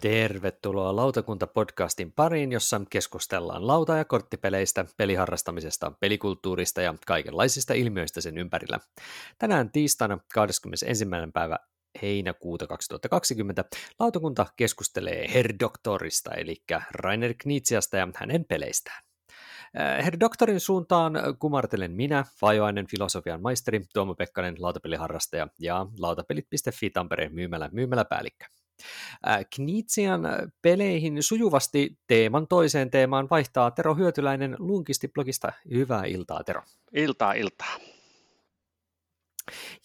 [0.00, 8.80] Tervetuloa Lautakunta-podcastin pariin, jossa keskustellaan lauta- ja korttipeleistä, peliharrastamisesta, pelikulttuurista ja kaikenlaisista ilmiöistä sen ympärillä.
[9.38, 11.04] Tänään tiistaina 21.
[11.34, 11.58] päivä
[12.02, 13.64] heinäkuuta 2020
[13.98, 16.56] lautakunta keskustelee Herr Doktorista, eli
[16.90, 19.02] Rainer Knitsiasta ja hänen peleistään.
[19.80, 27.34] Äh, Herr Doktorin suuntaan kumartelen minä, vajoainen filosofian maisteri Tuomo Pekkanen, lautapeliharrastaja ja lautapelit.fi Tampereen
[27.34, 28.44] myymälä myymäläpäällikkö.
[29.54, 30.22] Knitsian
[30.62, 35.52] peleihin sujuvasti teeman toiseen teemaan vaihtaa Tero Hyötyläinen Lunkisti-blogista.
[35.70, 36.62] Hyvää iltaa, Tero.
[36.92, 37.76] Iltaa, iltaa.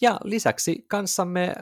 [0.00, 1.54] Ja lisäksi kanssamme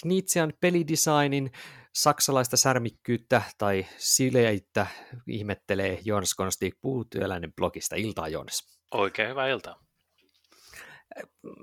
[0.00, 1.52] Knitsian pelidesignin
[1.94, 4.86] saksalaista särmikkyyttä tai sileitä
[5.28, 7.96] ihmettelee Jonas Konstig puutyöläinen blogista.
[7.96, 8.80] Iltaa, Jonas.
[8.90, 9.84] Oikein hyvää iltaa.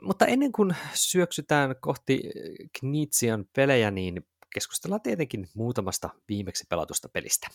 [0.01, 2.21] Mutta ennen kuin syöksytään kohti
[2.79, 7.47] Knitsian pelejä, niin keskustellaan tietenkin muutamasta viimeksi pelatusta pelistä.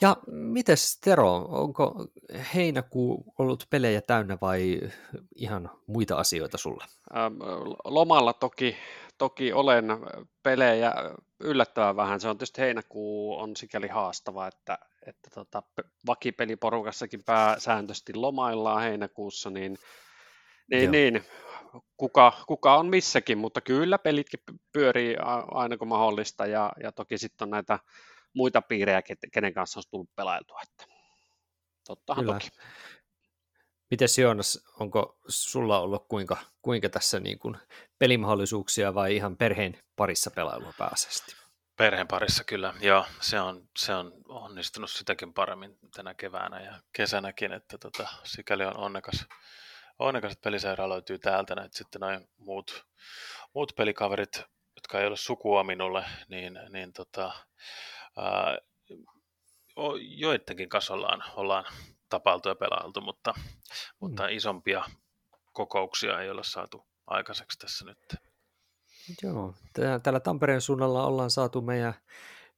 [0.00, 2.06] Ja mites Tero, onko
[2.54, 4.80] heinäkuu ollut pelejä täynnä vai
[5.34, 6.84] ihan muita asioita sulla?
[7.16, 7.34] Ähm,
[7.84, 8.76] lomalla toki,
[9.20, 9.86] toki olen
[10.42, 10.94] pelejä
[11.40, 12.20] yllättävän vähän.
[12.20, 15.62] Se on tietysti heinäkuu on sikäli haastava, että, että tota,
[16.06, 19.78] vakipeliporukassakin pääsääntöisesti lomaillaan heinäkuussa, niin,
[20.70, 21.24] niin, niin
[21.96, 24.40] kuka, kuka on missäkin, mutta kyllä pelitkin
[24.72, 25.16] pyörii
[25.50, 27.78] aina kun mahdollista ja, ja toki sitten on näitä
[28.34, 30.60] muita piirejä, kenen kanssa on tullut pelailtua.
[30.62, 30.84] Että
[31.86, 32.38] tottahan kyllä.
[32.38, 32.48] toki.
[33.90, 37.56] Miten Joonas, onko sulla ollut kuinka, kuinka tässä niin kuin
[37.98, 41.36] pelimahdollisuuksia vai ihan perheen parissa pelailua pääasiassa?
[41.76, 43.06] Perheen parissa kyllä, joo.
[43.20, 48.76] Se on, se on onnistunut sitäkin paremmin tänä keväänä ja kesänäkin, että tota, sikäli on
[48.76, 49.26] onnekas,
[49.98, 52.84] onnekas, että peliseura löytyy täältä, että sitten noin muut,
[53.54, 54.42] muut pelikaverit,
[54.76, 57.32] jotka ei ole sukua minulle, niin, niin tota,
[58.16, 58.58] ää,
[60.00, 61.64] joidenkin kanssa ollaan, ollaan
[62.10, 63.42] tapailtu ja pelailtu, mutta, mm.
[64.00, 64.84] mutta isompia
[65.52, 67.98] kokouksia ei ole saatu aikaiseksi tässä nyt.
[69.22, 69.54] Joo,
[70.02, 71.94] täällä Tampereen suunnalla ollaan saatu meidän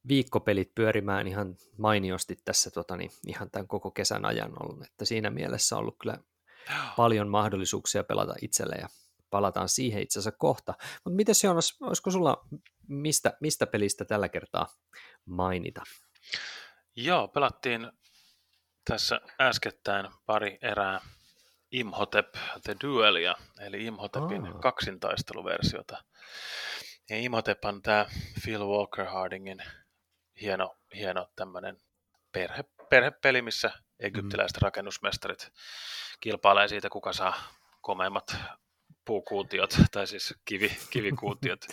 [0.07, 5.29] viikkopelit pyörimään ihan mainiosti tässä tota, niin, ihan tämän koko kesän ajan ollut, että siinä
[5.29, 6.17] mielessä on ollut kyllä
[6.97, 8.87] paljon mahdollisuuksia pelata itselle ja
[9.29, 10.73] palataan siihen itse asiassa kohta.
[11.03, 12.47] Mutta miten se on, olisiko sulla
[12.87, 14.67] mistä, mistä pelistä tällä kertaa
[15.25, 15.81] mainita?
[16.95, 17.91] Joo, pelattiin
[18.85, 21.01] tässä äskettäin pari erää
[21.71, 22.33] Imhotep
[22.63, 24.61] The Duelia, eli Imhotepin oh.
[24.61, 26.03] kaksintaisteluversiota.
[27.09, 28.05] Ja Imhotep on tämä
[28.43, 29.63] Phil Walker Hardingin
[30.41, 31.77] hieno, hieno tämmöinen
[32.31, 34.65] perhe, perhepeli, missä egyptiläiset mm.
[34.65, 35.51] rakennusmestarit
[36.19, 37.43] kilpailee siitä, kuka saa
[37.81, 38.35] komeimmat
[39.05, 41.65] puukuutiot, tai siis kivi, kivikuutiot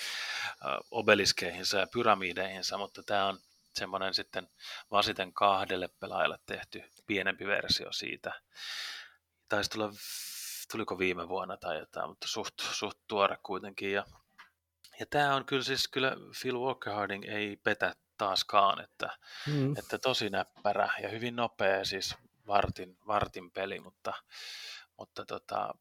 [0.91, 3.39] obeliskeihinsa ja pyramideihinsa, mutta tämä on
[3.75, 4.49] semmoinen sitten
[4.91, 8.33] vasiten kahdelle pelaajalle tehty pienempi versio siitä.
[9.49, 9.91] Taisi tulla,
[10.73, 13.93] tuliko viime vuonna tai jotain, mutta suht, suht tuore kuitenkin.
[13.93, 14.05] Ja,
[15.01, 19.77] ja tämä on kyllä siis, kyllä Phil Walker Harding ei petä taaskaan, että, mm.
[19.77, 22.15] että tosi näppärä ja hyvin nopea, siis
[22.47, 24.13] vartin, vartin peli, mutta,
[24.97, 25.75] mutta tota,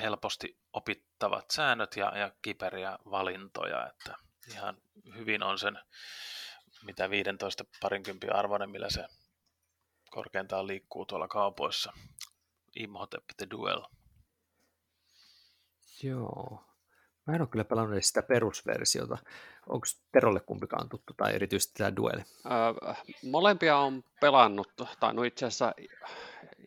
[0.00, 4.14] helposti opittavat säännöt ja, ja kiperiä valintoja, että
[4.52, 4.76] ihan
[5.16, 5.78] hyvin on sen
[6.86, 9.04] mitä 15 parinkympin arvoinen, millä se
[10.10, 11.92] korkeintaan liikkuu tuolla kaupoissa.
[12.76, 13.82] Imhotep the Duel.
[16.02, 16.64] Joo.
[17.26, 19.18] Mä en ole kyllä pelannut sitä perusversiota.
[19.68, 22.22] Onko Terolle kumpikaan tuttu tai erityisesti tämä dueli?
[22.46, 24.68] Öö, molempia on pelannut,
[25.00, 25.74] tai no itse asiassa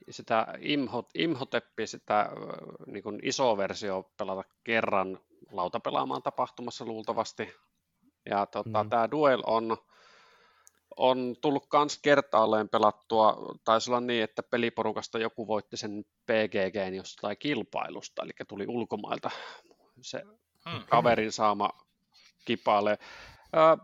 [0.10, 2.30] sitä Imhot, Imhoteppi, sitä
[2.88, 5.20] niin kuin iso versio pelata kerran
[5.52, 7.54] lautapelaamaan tapahtumassa luultavasti.
[8.30, 8.90] Ja tota, mm.
[8.90, 9.78] tämä Duel on,
[10.98, 17.38] on tullut kans kertaalleen pelattua, taisi olla niin, että peliporukasta joku voitti sen PGG jostain
[17.38, 19.32] kilpailusta, eli tuli ulkomailta
[20.02, 20.22] se
[20.70, 20.84] hmm.
[20.90, 21.70] kaverin saama
[22.46, 22.98] kipaale.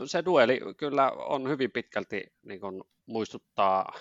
[0.06, 3.94] Se dueli kyllä on hyvin pitkälti niin kuin muistuttaa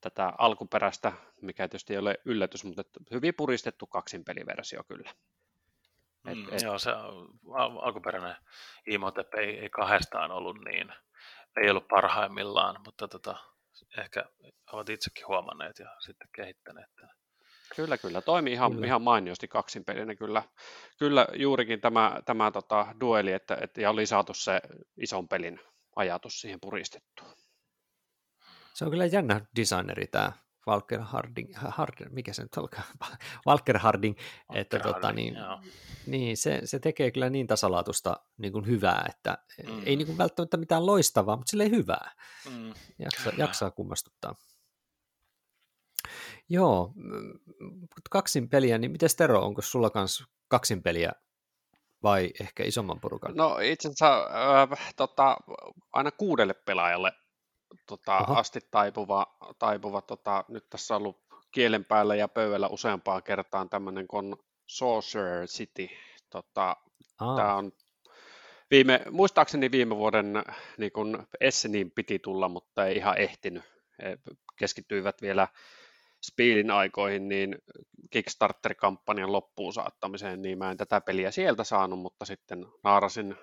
[0.00, 5.10] tätä alkuperäistä, mikä tietysti ei ole yllätys, mutta hyvin puristettu kaksinpeliversio kyllä.
[6.26, 6.62] Et, mm, et...
[6.62, 8.36] Joo, se al- alkuperäinen
[8.86, 10.92] Imhotep ei, ei kahdestaan ollut niin,
[11.62, 13.36] ei ollut parhaimmillaan, mutta tota,
[13.98, 14.24] ehkä
[14.72, 17.16] ovat itsekin huomanneet ja sitten kehittäneet tämän.
[17.76, 18.20] Kyllä, kyllä.
[18.20, 18.86] Toimi ihan, kyllä.
[18.86, 20.14] ihan mainiosti kaksinpelinä.
[20.14, 20.42] Kyllä,
[20.98, 24.60] kyllä juurikin tämä, tämä tota, dueli, että, että, ja oli saatu se
[24.96, 25.60] ison pelin
[25.96, 27.32] ajatus siihen puristettua.
[28.74, 30.32] Se on kyllä jännä designeri tämä
[30.68, 32.82] Walker Harding, Hard, mikä se nyt olkaa,
[33.46, 35.36] Walker Harding, Walker että Harding, tota, niin,
[36.06, 39.82] niin se, se, tekee kyllä niin tasalaatusta niin kuin hyvää, että mm.
[39.84, 42.12] ei niin kuin välttämättä mitään loistavaa, mutta sille hyvää.
[42.50, 42.74] Mm.
[42.98, 44.34] Jaksa, jaksaa kummastuttaa.
[46.48, 46.94] Joo,
[48.10, 51.12] kaksin peliä, niin miten Tero, onko sulla kans kaksin peliä
[52.02, 53.34] vai ehkä isomman porukan?
[53.34, 55.36] No itse asiassa äh, tota,
[55.92, 57.12] aina kuudelle pelaajalle
[57.86, 63.68] tota, asti taipuva, taipuva tota, nyt tässä on ollut kielen päällä ja pöydällä useampaan kertaan
[63.68, 64.36] tämmöinen kuin
[64.66, 65.88] Sorcerer City.
[66.30, 66.76] Tota,
[67.18, 67.72] Tämä on
[68.70, 70.44] viime, muistaakseni viime vuoden
[70.78, 73.64] niin kun Esseniin piti tulla, mutta ei ihan ehtinyt.
[74.02, 74.18] He
[74.58, 75.48] keskittyivät vielä
[76.22, 77.58] Spielin aikoihin niin
[78.10, 83.36] Kickstarter-kampanjan loppuun saattamiseen, niin mä en tätä peliä sieltä saanut, mutta sitten naarasin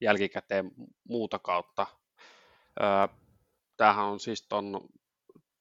[0.00, 0.70] jälkikäteen
[1.08, 1.86] muuta kautta.
[3.80, 4.80] Tämähän on siis ton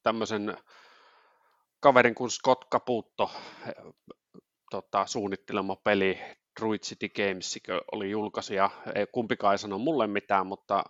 [0.04, 0.58] tämmöisen
[1.80, 3.32] kaverin kuin Scott Caputo
[4.72, 6.20] tota, suunnittelema peli,
[6.60, 7.60] Druid City Games
[7.92, 8.70] oli julkaisija.
[8.96, 10.84] Ei kumpikaan ei sano mulle mitään, mutta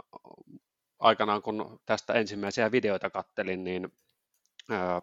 [0.99, 3.89] aikanaan kun tästä ensimmäisiä videoita kattelin, niin
[4.69, 5.01] ää,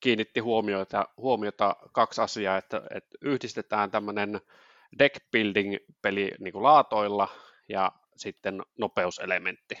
[0.00, 4.40] kiinnitti huomiota, huomiota kaksi asiaa, että, että yhdistetään tämmöinen
[4.98, 7.28] deck building peli niin laatoilla
[7.68, 9.78] ja sitten nopeuselementti.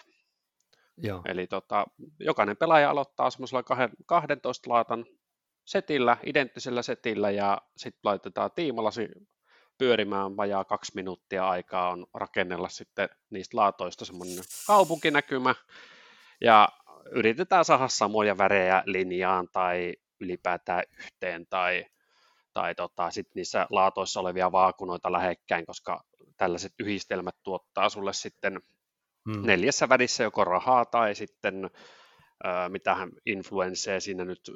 [1.02, 1.22] Joo.
[1.24, 1.86] Eli tota,
[2.20, 3.62] jokainen pelaaja aloittaa semmoisella
[4.06, 5.06] 12 laatan
[5.64, 9.08] setillä, identtisellä setillä ja sitten laitetaan tiimalasi
[9.78, 15.54] pyörimään vajaa kaksi minuuttia aikaa on rakennella sitten niistä laatoista semmoinen kaupunkinäkymä
[16.40, 16.68] ja
[17.10, 21.86] yritetään saada samoja värejä linjaan tai ylipäätään yhteen tai,
[22.52, 26.04] tai tota, sit niissä laatoissa olevia vaakunoita lähekkäin, koska
[26.36, 28.60] tällaiset yhdistelmät tuottaa sulle sitten
[29.24, 29.46] hmm.
[29.46, 31.70] neljässä välissä joko rahaa tai sitten
[32.68, 34.50] mitähän influensseja siinä nyt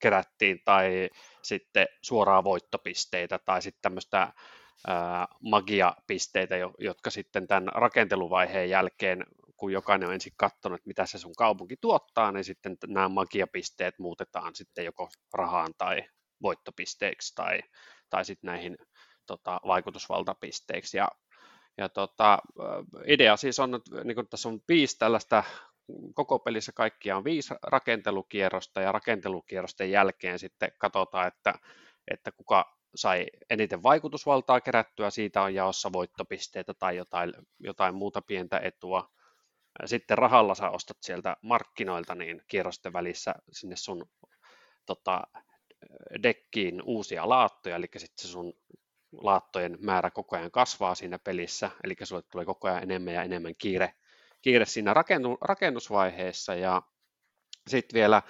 [0.00, 1.10] kerättiin, tai
[1.42, 4.32] sitten suoraa voittopisteitä, tai sitten tämmöistä
[5.40, 9.24] magiapisteitä, jotka sitten tämän rakenteluvaiheen jälkeen
[9.56, 13.98] kun jokainen on ensin katsonut, että mitä se sun kaupunki tuottaa, niin sitten nämä magiapisteet
[13.98, 16.04] muutetaan sitten joko rahaan tai
[16.42, 17.60] voittopisteiksi tai,
[18.10, 18.76] tai sitten näihin
[19.26, 20.96] tota, vaikutusvaltapisteiksi.
[20.96, 21.08] Ja,
[21.78, 22.38] ja tota,
[23.06, 25.44] idea siis on, että niin tässä on viisi tällaista,
[26.14, 31.54] koko pelissä kaikkia on viisi rakentelukierrosta ja rakentelukierrosten jälkeen sitten katsotaan, että,
[32.10, 38.58] että kuka sai eniten vaikutusvaltaa kerättyä, siitä on jaossa voittopisteitä tai jotain, jotain muuta pientä
[38.58, 39.10] etua.
[39.84, 44.08] Sitten rahalla sä ostat sieltä markkinoilta niin kierrosten välissä sinne sun
[44.86, 45.22] tota,
[46.22, 48.52] dekkiin uusia laattoja, eli sitten sun
[49.20, 53.54] laattojen määrä koko ajan kasvaa siinä pelissä, eli sulle tulee koko ajan enemmän ja enemmän
[53.58, 53.94] kiire,
[54.42, 56.82] kiire siinä rakennu, rakennusvaiheessa, ja
[57.68, 58.22] sitten vielä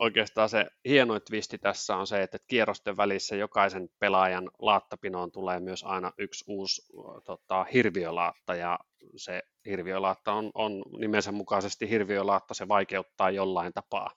[0.00, 5.84] oikeastaan se hienoin twisti tässä on se, että kierrosten välissä jokaisen pelaajan laattapinoon tulee myös
[5.84, 6.82] aina yksi uusi
[7.24, 8.78] tota, hirviölaatta, ja
[9.16, 14.10] se hirviölaatta on, on nimensä mukaisesti hirviölaatta, se vaikeuttaa jollain tapaa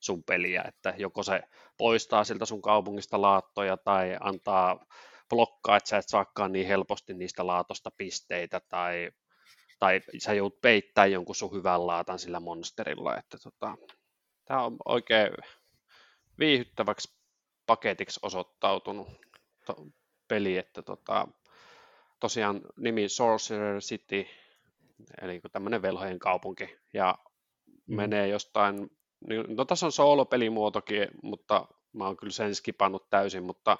[0.00, 1.42] sun peliä, että joko se
[1.78, 4.86] poistaa siltä sun kaupungista laattoja tai antaa
[5.28, 9.10] blokkaa, että sä et saakaan niin helposti niistä laatosta pisteitä tai,
[9.78, 13.76] tai sä joudut peittää jonkun sun hyvän laatan sillä monsterilla, että tota,
[14.44, 15.30] tämä on oikein
[16.38, 17.18] viihyttäväksi
[17.66, 19.08] paketiksi osoittautunut
[19.66, 19.76] to,
[20.28, 21.28] peli, että tota,
[22.20, 24.26] tosiaan nimi Sorcerer City,
[25.22, 27.18] eli tämmöinen velhojen kaupunki, ja
[27.66, 27.96] mm.
[27.96, 28.90] menee jostain,
[29.28, 33.78] niin, no tässä on soolopelimuotokin, mutta mä oon kyllä sen skipannut täysin, mutta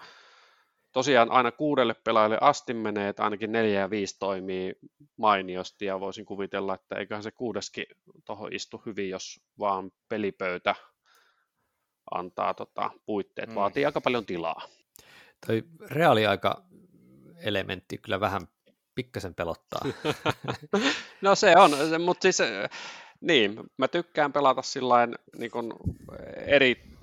[0.99, 4.79] tosiaan aina kuudelle pelaajalle asti menee, että ainakin neljä ja viisi toimii
[5.17, 7.87] mainiosti, ja voisin kuvitella, että eiköhän se kuudeskin
[8.25, 10.75] tuohon istu hyvin, jos vaan pelipöytä
[12.11, 13.55] antaa tota, puitteet, mm.
[13.55, 14.63] vaatii aika paljon tilaa.
[15.47, 16.63] Toi reaaliaika
[17.43, 18.49] elementti kyllä vähän
[18.95, 19.81] pikkasen pelottaa.
[21.23, 21.71] no se on,
[22.05, 22.39] mutta siis
[23.21, 25.73] niin, mä tykkään pelata sillain niin kuin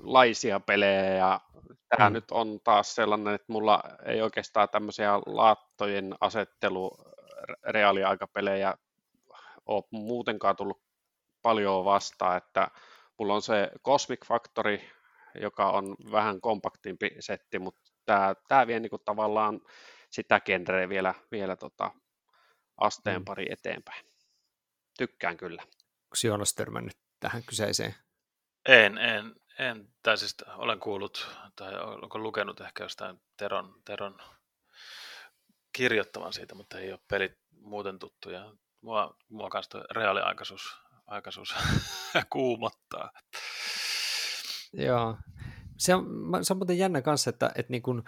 [0.05, 1.41] erilaisia pelejä ja
[1.89, 2.13] tämä mm.
[2.13, 6.97] nyt on taas sellainen, että mulla ei oikeastaan tämmöisiä laattojen asettelu
[7.63, 8.73] reaaliaikapelejä
[9.65, 10.81] ole muutenkaan tullut
[11.41, 12.67] paljon vastaan, että
[13.19, 14.79] mulla on se Cosmic Factory,
[15.41, 19.61] joka on vähän kompaktimpi setti, mutta tämä, tämä vie niin kuin tavallaan
[20.09, 21.91] sitä genreä vielä, vielä tota
[22.77, 23.25] asteen mm.
[23.25, 24.05] pari eteenpäin.
[24.97, 25.61] Tykkään kyllä.
[25.61, 27.95] Onko Joonas törmännyt tähän kyseiseen?
[28.65, 34.17] En, en, en, tai siis olen kuullut, tai onko lukenut ehkä jostain Teron, Teron
[35.73, 38.51] kirjoittavan siitä, mutta ei ole pelit muuten tuttuja.
[38.81, 41.55] Mua, mua kanssa reaaliaikaisuus aikaisuus
[42.33, 43.11] kuumottaa.
[44.73, 45.17] Joo.
[45.77, 46.05] Se on,
[46.41, 48.03] se on muuten jännä kanssa, että, että niin kun,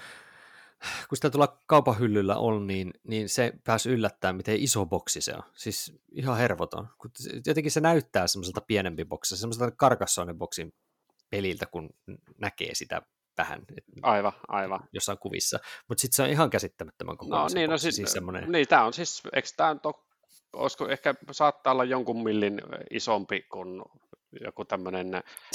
[1.10, 5.34] kun sitä tuolla kaupan hyllyllä on, niin, niin se pääsi yllättää, miten iso boksi se
[5.36, 5.44] on.
[5.56, 6.88] Siis ihan hervoton.
[7.46, 10.74] Jotenkin se näyttää semmoiselta pienempi boksi, semmoiselta karkassoinen boksin
[11.30, 11.90] peliltä, kun
[12.38, 13.02] näkee sitä
[13.38, 13.62] vähän.
[14.02, 14.80] Aivan, aivan.
[14.94, 15.60] Jossain kuvissa.
[15.88, 18.52] Mutta sitten se on ihan käsittämättömän koko no, niin, no, siis, siis semmoinen...
[18.52, 20.06] niin, tämä on siis, eikö tämä on to,
[20.54, 23.82] olisiko ehkä saattaa olla jonkun millin isompi kuin
[24.42, 25.12] joku tämmöinen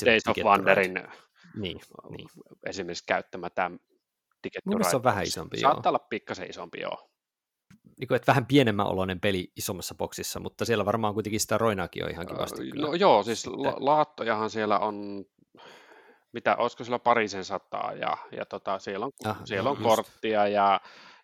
[0.07, 0.95] Days of Wonderin
[1.57, 2.29] niin, niin.
[2.67, 3.71] esimerkiksi käyttämä tämä
[4.65, 5.91] Mun se on vähän isompi, Saattaa joo.
[5.91, 7.09] olla pikkasen isompi, joo.
[8.01, 12.05] Niin kuin, että vähän pienemmän oloinen peli isommassa boksissa, mutta siellä varmaan kuitenkin sitä roinaakin
[12.05, 12.71] on ihan kivasti.
[12.71, 12.87] Kyllä.
[12.87, 15.25] No joo, siis la- laattojahan siellä on,
[16.33, 20.81] mitä, olisiko siellä parisen sataa, ja, ja tota, siellä on, ah, siellä on korttia ja,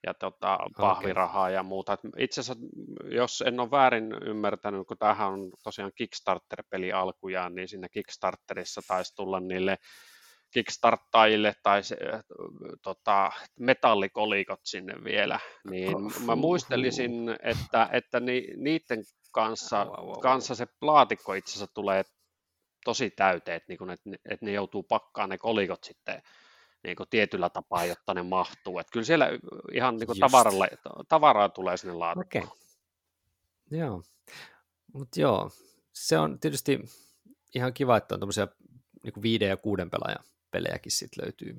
[0.07, 1.55] ja tota, pahvirahaa okay.
[1.55, 1.93] ja muuta.
[1.93, 2.65] Et itse asiassa,
[3.11, 9.15] jos en ole väärin ymmärtänyt, kun tämähän on tosiaan Kickstarter-peli alkujaan, niin siinä Kickstarterissa taisi
[9.15, 9.79] tulla niille
[10.51, 12.21] kickstarttajille tai se, äh,
[12.83, 15.97] tota, metallikolikot sinne vielä, niin
[16.27, 19.87] mä muistelisin, että, että ni, niiden kanssa,
[20.23, 22.05] kanssa se laatikko itse asiassa tulee
[22.89, 26.23] tosi täyteen, että, niin että, että ne joutuu pakkaamaan ne kolikot sitten
[26.85, 28.79] niin kuin tietyllä tapaa, jotta ne mahtuu.
[28.79, 29.29] Että kyllä siellä
[29.73, 30.69] ihan niin kuin tavaralle,
[31.09, 32.45] tavaraa tulee sinne laatikkoon.
[32.45, 32.59] Okay.
[33.71, 34.03] Joo,
[34.93, 35.51] mutta joo,
[35.93, 36.81] se on tietysti
[37.55, 38.49] ihan kiva, että on tuommoisia
[39.03, 41.57] niin viiden ja kuuden pelaajan pelejäkin sitten löytyy.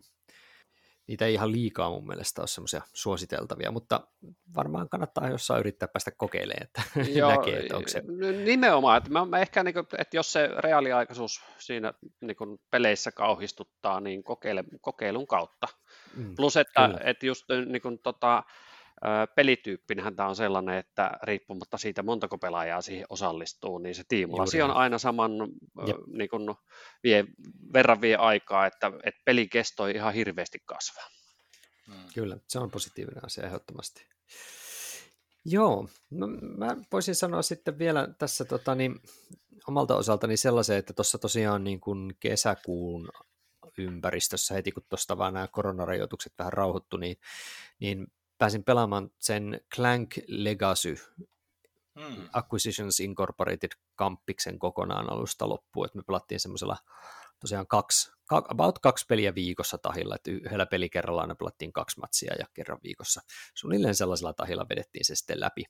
[1.09, 4.07] Niitä ei ihan liikaa mun mielestä ole semmoisia suositeltavia, mutta
[4.55, 6.81] varmaan kannattaa jossain yrittää päästä kokeilemaan, että
[7.19, 8.03] Joo, näkee, että onko se...
[8.45, 13.11] Nimenomaan, että mä, mä ehkä, niin kuin, että jos se reaaliaikaisuus siinä niin kuin peleissä
[13.11, 15.67] kauhistuttaa, niin kokeile, kokeilun kautta.
[16.15, 18.43] Mm, Plus, että, että just niin kuin, tota,
[19.35, 24.71] pelityyppinähän tämä on sellainen, että riippumatta siitä montako pelaajaa siihen osallistuu, niin se tiimulasi on
[24.71, 25.31] aina saman
[26.07, 26.55] niin kuin
[27.03, 27.25] vie,
[27.73, 31.07] verran vie aikaa, että, että pelin kesto ihan hirveästi kasvaa.
[31.87, 31.93] Mm.
[32.13, 34.05] Kyllä, se on positiivinen asia ehdottomasti.
[35.45, 36.27] Joo, no,
[36.57, 38.95] mä voisin sanoa sitten vielä tässä tota, niin,
[39.67, 43.09] omalta osaltani sellaisen, että tuossa tosiaan niin kuin kesäkuun
[43.77, 47.17] ympäristössä heti kun tuosta vaan nämä koronarajoitukset vähän rauhoittu, niin,
[47.79, 48.07] niin
[48.39, 50.98] pääsin pelaamaan sen Clank Legacy
[51.96, 52.29] mm.
[52.34, 56.77] Acquisitions Incorporated kampiksen kokonaan alusta loppuun, että me pelattiin semmoisella
[57.39, 62.46] tosiaan kaksi, about kaksi peliä viikossa tahilla, että yhdellä pelikerralla aina pelattiin kaksi matsia ja
[62.53, 63.22] kerran viikossa.
[63.53, 65.63] Suunnilleen sellaisella tahilla vedettiin se sitten läpi.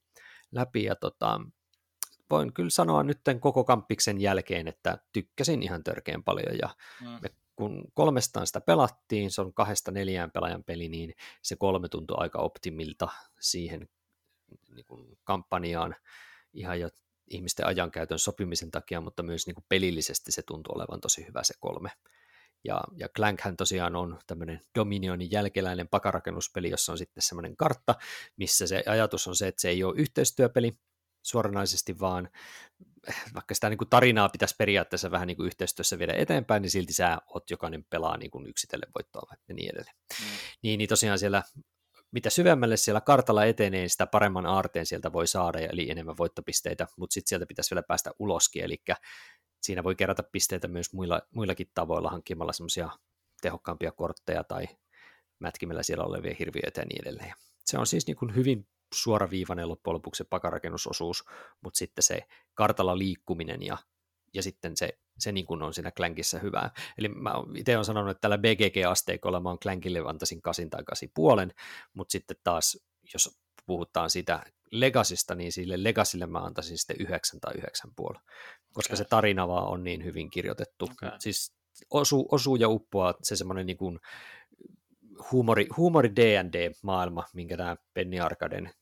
[0.52, 1.42] läpi ja tota,
[2.30, 6.70] voin kyllä sanoa nyt koko kampiksen jälkeen, että tykkäsin ihan törkeän paljon ja
[7.02, 7.08] mm.
[7.08, 12.18] me kun kolmestaan sitä pelattiin, se on kahdesta neljään pelaajan peli, niin se kolme tuntui
[12.20, 13.08] aika optimilta
[13.40, 13.90] siihen
[14.76, 15.96] niin kuin kampanjaan
[16.54, 16.90] ihan jo
[17.30, 21.54] ihmisten ajankäytön sopimisen takia, mutta myös niin kuin pelillisesti se tuntuu olevan tosi hyvä se
[21.60, 21.90] kolme.
[22.64, 27.96] Ja, ja Clankhän tosiaan on tämmöinen Dominionin jälkeläinen pakarakennuspeli, jossa on sitten semmoinen kartta,
[28.38, 30.78] missä se ajatus on se, että se ei ole yhteistyöpeli
[31.22, 32.30] suoranaisesti, vaan
[33.34, 36.94] vaikka sitä niin kuin tarinaa pitäisi periaatteessa vähän niin kuin yhteistyössä viedä eteenpäin, niin silti
[36.94, 39.96] sä oot jokainen pelaa niin kuin yksitellen voittoa ja niin edelleen.
[40.22, 40.26] Mm.
[40.64, 41.44] Niin, niin tosiaan siellä
[42.12, 46.88] mitä syvemmälle siellä kartalla etenee, niin sitä paremman aarteen sieltä voi saada, eli enemmän voittopisteitä,
[46.98, 48.78] mutta sitten sieltä pitäisi vielä päästä uloskin, eli
[49.62, 52.90] siinä voi kerätä pisteitä myös muilla, muillakin tavoilla hankkimalla semmoisia
[53.42, 54.68] tehokkaampia kortteja tai
[55.40, 57.34] mätkimällä siellä olevia hirviöitä ja niin edelleen.
[57.66, 61.26] Se on siis niin kuin hyvin suoraviivainen loppujen lopuksi se pakarakennusosuus,
[61.62, 63.78] mutta sitten se kartalla liikkuminen ja,
[64.34, 66.72] ja sitten se, se niin kuin on siinä Clankissa hyvää.
[66.98, 71.12] Eli mä itse olen sanonut, että tällä BGG-asteikolla mä oon Clankille antaisin kasin tai kasi
[71.14, 71.54] puolen,
[71.94, 72.78] mutta sitten taas,
[73.14, 78.22] jos puhutaan siitä Legasista, niin sille Legasille mä antaisin sitten yhdeksän tai yhdeksän puolen,
[78.74, 79.04] koska okay.
[79.04, 80.90] se tarina vaan on niin hyvin kirjoitettu.
[80.92, 81.12] Okay.
[81.20, 81.54] Siis
[81.90, 84.00] osuu, osuu ja uppoaa se semmoinen niin kuin
[85.32, 88.74] huumori, huumori D&D-maailma, minkä nämä Penny Arkaden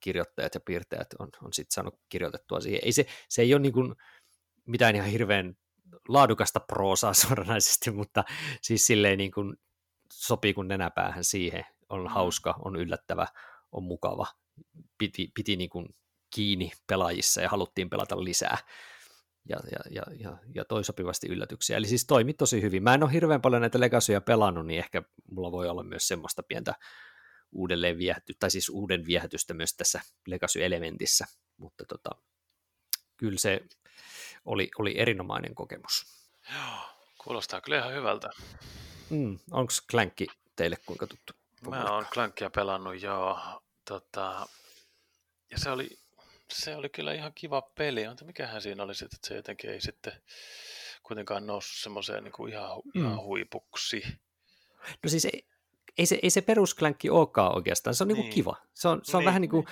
[0.00, 2.80] kirjoittajat ja piirtäjät on, on sitten saanut kirjoitettua siihen.
[2.84, 3.94] Ei se, se ei ole niin kuin
[4.66, 5.54] mitään ihan hirveän
[6.08, 8.24] laadukasta proosaa suoranaisesti, mutta
[8.62, 9.56] siis silleen niin kuin
[10.12, 11.64] sopii kun nenäpäähän siihen.
[11.88, 12.06] On mm.
[12.06, 13.26] hauska, on yllättävä,
[13.72, 14.26] on mukava.
[14.98, 15.86] Piti, piti niin kuin
[16.34, 18.58] kiinni pelaajissa ja haluttiin pelata lisää
[19.48, 21.76] ja, ja, ja, ja, ja toi sopivasti yllätyksiä.
[21.76, 22.82] Eli siis toimi tosi hyvin.
[22.82, 26.42] Mä en ole hirveän paljon näitä legasyja pelannut, niin ehkä mulla voi olla myös semmoista
[26.42, 26.74] pientä
[27.52, 31.26] uudelleen viehäty, tai siis uuden viehätystä myös tässä legacy-elementissä,
[31.56, 32.10] mutta tota,
[33.16, 33.60] kyllä se
[34.44, 36.06] oli, oli erinomainen kokemus.
[36.54, 36.78] Joo,
[37.24, 38.30] kuulostaa kyllä ihan hyvältä.
[39.10, 40.26] Mm, Onko Clankki
[40.56, 41.32] teille kuinka tuttu?
[41.68, 43.62] Mä oon Clankia pelannut, joo.
[43.84, 44.48] Tota,
[45.50, 45.98] ja se oli
[46.52, 48.08] se oli kyllä ihan kiva peli.
[48.08, 50.12] Mutta mikähän siinä oli sitten, että se jotenkin ei sitten
[51.02, 53.00] kuitenkaan noussut semmoiseen niin kuin ihan, mm.
[53.00, 54.02] ihan huipuksi.
[55.02, 55.46] No siis ei,
[56.00, 58.34] ei se, ei se perusklänkki olekaan oikeastaan, se on niinku niin.
[58.34, 58.56] kiva.
[58.74, 59.66] Se on, se on niin, vähän niin kuin,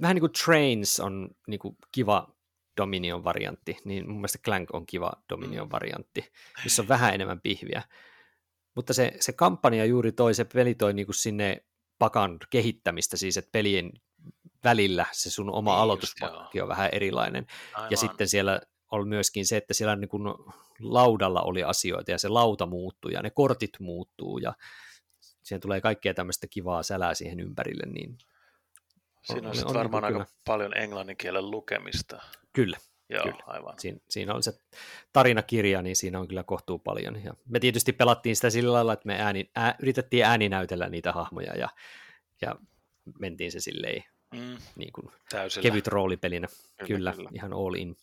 [0.00, 2.28] vähän niin kuin Trains on niin kuin kiva
[2.76, 5.72] Dominion variantti, niin mun mielestä Clank on kiva Dominion mm.
[5.72, 6.32] variantti,
[6.64, 7.82] missä on vähän enemmän pihviä.
[8.74, 11.64] Mutta se, se kampanja juuri toi, se peli toi niin kuin sinne
[11.98, 13.92] pakan kehittämistä, siis että pelien
[14.64, 17.46] välillä se sun oma niin aloituspakki on vähän erilainen.
[17.74, 17.90] Aivan.
[17.90, 18.60] Ja sitten siellä
[18.90, 20.22] on myöskin se, että siellä niin kuin
[20.80, 24.54] laudalla oli asioita ja se lauta muuttuu ja ne kortit muuttuu ja
[25.46, 27.86] siihen tulee kaikkea tämmöistä kivaa sälää siihen ympärille.
[27.86, 28.18] Niin
[29.22, 30.40] Siinä on, on, on varmaan niin aika kyllä.
[30.44, 32.22] paljon englannin kielen lukemista.
[32.52, 32.76] Kyllä.
[33.08, 33.42] Joo, kyllä.
[33.46, 33.74] aivan.
[33.78, 34.52] Siin, siinä on se
[35.12, 37.24] tarinakirja, niin siinä on kyllä kohtuu paljon.
[37.24, 41.54] Ja me tietysti pelattiin sitä sillä lailla, että me ääni, ää, yritettiin ääninäytellä niitä hahmoja
[41.56, 41.68] ja,
[42.42, 42.56] ja
[43.20, 44.56] mentiin se silleen mm.
[44.76, 45.10] niin kuin
[45.62, 46.48] kevyt roolipelinä.
[46.76, 47.96] Kyllä, kyllä, kyllä, ihan all in.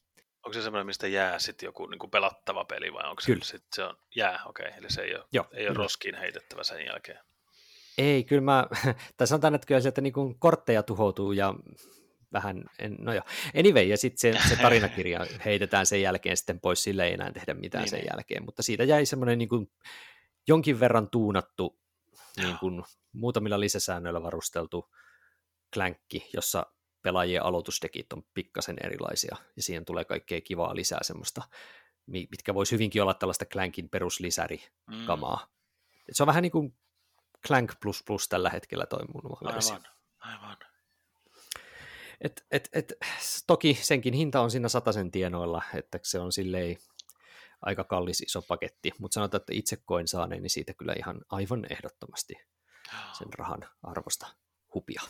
[0.46, 3.46] Onko se semmoinen, mistä jää sitten joku niin kuin pelattava peli vai onko se, kyllä.
[3.46, 4.80] sit se on jää, okei, okay.
[4.80, 7.20] eli se ei ole, Joo, ei ole roskiin heitettävä sen jälkeen.
[7.98, 8.68] Ei, kyllä mä,
[9.18, 11.54] tai sanotaan, että kyllä sieltä niin kuin kortteja tuhoutuu ja
[12.34, 13.24] vähän, en, no joo.
[13.60, 17.54] Anyway, ja sitten se, se tarinakirja heitetään sen jälkeen sitten pois, sille ei enää tehdä
[17.54, 18.10] mitään niin, sen niin.
[18.14, 19.72] jälkeen, mutta siitä jäi semmoinen niin kuin
[20.48, 21.80] jonkin verran tuunattu,
[22.38, 24.90] niin kuin muutamilla lisäsäännöillä varusteltu
[25.74, 26.66] klänkki, jossa
[27.02, 31.42] pelaajien aloitustekit on pikkasen erilaisia, ja siihen tulee kaikkea kivaa lisää semmoista,
[32.06, 35.36] mitkä voisi hyvinkin olla tällaista Clankin peruslisäri-kamaa.
[35.46, 35.54] Mm.
[36.12, 36.76] Se on vähän niin kuin
[37.48, 39.74] Clank plus plus tällä hetkellä toi mun versio.
[39.74, 39.88] Aivan,
[40.20, 40.58] aivan.
[42.22, 42.94] Et, et, et,
[43.48, 46.78] toki senkin hinta on siinä sen tienoilla, että se on silleen
[47.62, 52.34] aika kallis iso paketti, mutta sanotaan, että itse koin saaneeni siitä kyllä ihan aivan ehdottomasti
[53.18, 54.28] sen rahan arvosta
[54.74, 55.02] hupia.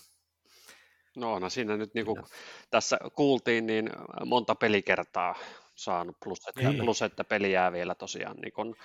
[1.16, 2.24] No onhan siinä nyt niin kuin
[2.70, 3.90] tässä kuultiin, niin
[4.26, 5.36] monta pelikertaa
[5.76, 6.84] saanut, plus että, niin.
[6.84, 8.76] plus että peli jää vielä tosiaan niin kuin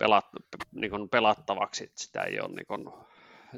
[0.00, 0.24] pelat,
[0.72, 2.84] niin kuin pelattavaksi, sitä ei ole niin kuin,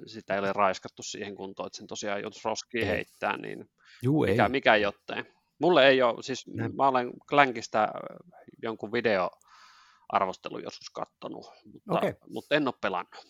[0.06, 3.70] sitä ei ole raiskattu siihen kuntoon, että sen tosiaan joutuisi roskiin heittää, niin
[4.02, 4.50] Juu, mikä, ei.
[4.50, 5.24] mikä jottei.
[5.58, 6.76] Mulle ei ole, siis Näin.
[6.76, 7.88] mä olen Clankista
[8.62, 9.30] jonkun video
[10.08, 12.14] arvostelu joskus kattonut, mutta, okay.
[12.28, 13.26] mutta en ole pelannut.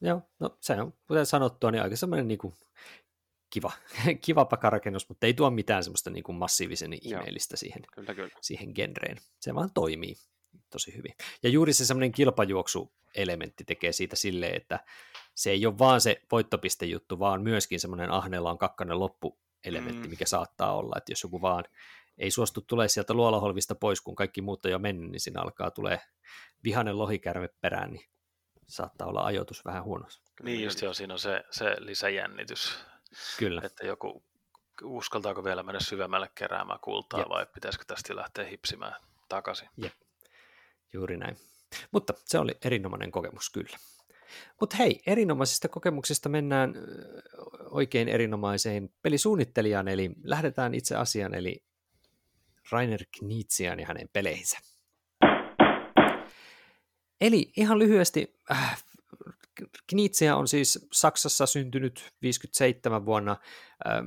[0.00, 2.54] Joo, no se on, kuten sanottua, niin aika semmoinen niin kuin
[3.50, 3.72] kiva,
[4.24, 8.30] kiva pakarakennus, mutta ei tuo mitään semmoista niin kuin massiivisen ihmeellistä siihen, kyllä, kyllä.
[8.40, 9.16] siihen genreen.
[9.40, 10.14] Se vaan toimii
[10.70, 11.14] tosi hyvin.
[11.42, 14.80] Ja juuri se semmoinen kilpajuoksuelementti tekee siitä silleen, että
[15.34, 20.10] se ei ole vaan se voittopistejuttu, vaan myöskin semmoinen ahneella on kakkanen loppuelementti, mm.
[20.10, 21.64] mikä saattaa olla, että jos joku vaan
[22.18, 25.70] ei suostu tulee sieltä luolaholvista pois, kun kaikki muut on jo mennyt, niin siinä alkaa
[25.70, 26.00] tulee
[26.64, 28.08] vihanen lohikärme perään, niin
[28.66, 30.06] saattaa olla ajoitus vähän huono.
[30.42, 32.78] Niin just joo, siinä on se, se lisäjännitys.
[33.38, 33.60] Kyllä.
[33.64, 34.24] Että joku,
[34.82, 37.28] uskaltaako vielä mennä syvemmälle keräämään kultaa Jep.
[37.28, 38.94] vai pitäisikö tästä lähteä hipsimään
[39.28, 39.68] takaisin?
[39.76, 39.92] Jep.
[40.92, 41.36] Juuri näin.
[41.90, 43.78] Mutta se oli erinomainen kokemus kyllä.
[44.60, 46.74] Mutta hei, erinomaisista kokemuksista mennään
[47.70, 51.64] oikein erinomaiseen pelisuunnittelijaan, eli lähdetään itse asiaan, eli
[52.72, 54.58] Rainer Knizian ja hänen peleihinsä.
[57.20, 58.84] Eli ihan lyhyesti, äh,
[59.86, 63.36] Knizia on siis Saksassa syntynyt 57 vuonna,
[63.86, 64.06] ähm,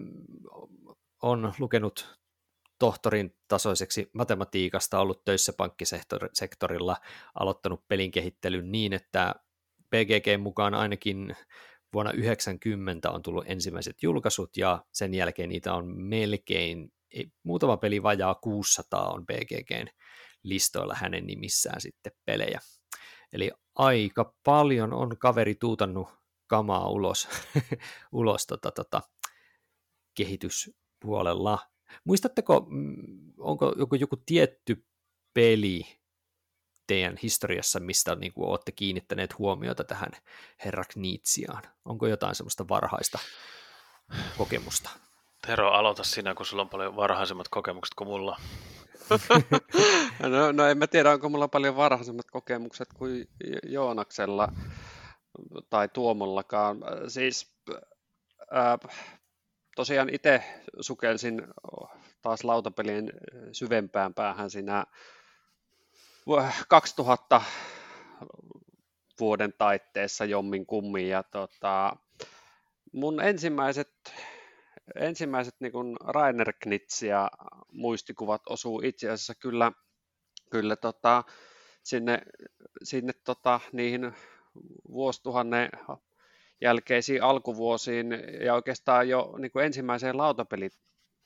[1.22, 2.21] on lukenut
[2.82, 6.98] tohtorin tasoiseksi matematiikasta, ollut töissä pankkisektorilla,
[7.40, 9.36] aloittanut pelin kehittelyn niin, että
[9.90, 11.36] PGG mukaan ainakin
[11.94, 16.94] vuonna 90 on tullut ensimmäiset julkaisut ja sen jälkeen niitä on melkein,
[17.44, 19.88] muutama peli vajaa 600 on PGGn
[20.44, 22.60] listoilla hänen nimissään sitten pelejä.
[23.34, 26.10] Eli aika paljon on kaveri tuutannut
[26.48, 27.28] kamaa ulos,
[28.12, 29.02] ulos tota, tota,
[30.14, 31.71] kehityspuolella.
[32.04, 34.86] Muistatteko, mm, onko joku, joku tietty
[35.34, 35.86] peli
[36.88, 40.12] teidän historiassa, mistä niin kuin, olette kiinnittäneet huomiota tähän
[40.66, 41.64] herra Kniitsiaan?
[41.86, 43.20] Onko jotain semmoista varhaista
[44.38, 44.90] kokemusta?
[45.48, 48.38] Tero, aloita sinä, kun sulla on paljon varhaisemmat kokemukset kuin mulla.
[50.30, 53.28] no, no en mä tiedä, onko mulla paljon varhaisemmat kokemukset kuin
[53.64, 54.52] Joonaksella
[55.70, 56.78] tai Tuomollakaan.
[57.08, 57.56] Siis
[58.56, 58.98] äh,
[59.76, 60.44] tosiaan itse
[60.80, 61.44] sukelsin
[62.22, 63.12] taas lautapelien
[63.52, 64.86] syvempään päähän siinä
[66.68, 67.42] 2000
[69.20, 71.10] vuoden taitteessa jommin kummin.
[71.10, 71.96] Ja tota,
[72.94, 73.92] mun ensimmäiset
[74.96, 77.30] ensimmäiset niin kuin Rainer Knitsia
[77.72, 79.72] muistikuvat osuu itse asiassa kyllä,
[80.50, 81.24] kyllä tota,
[81.84, 82.22] sinne,
[82.84, 84.14] sinne tota, niihin
[84.92, 85.70] vuosituhannen
[86.62, 88.08] jälkeisiin alkuvuosiin
[88.46, 90.70] ja oikeastaan jo niin kuin ensimmäiseen lautapeli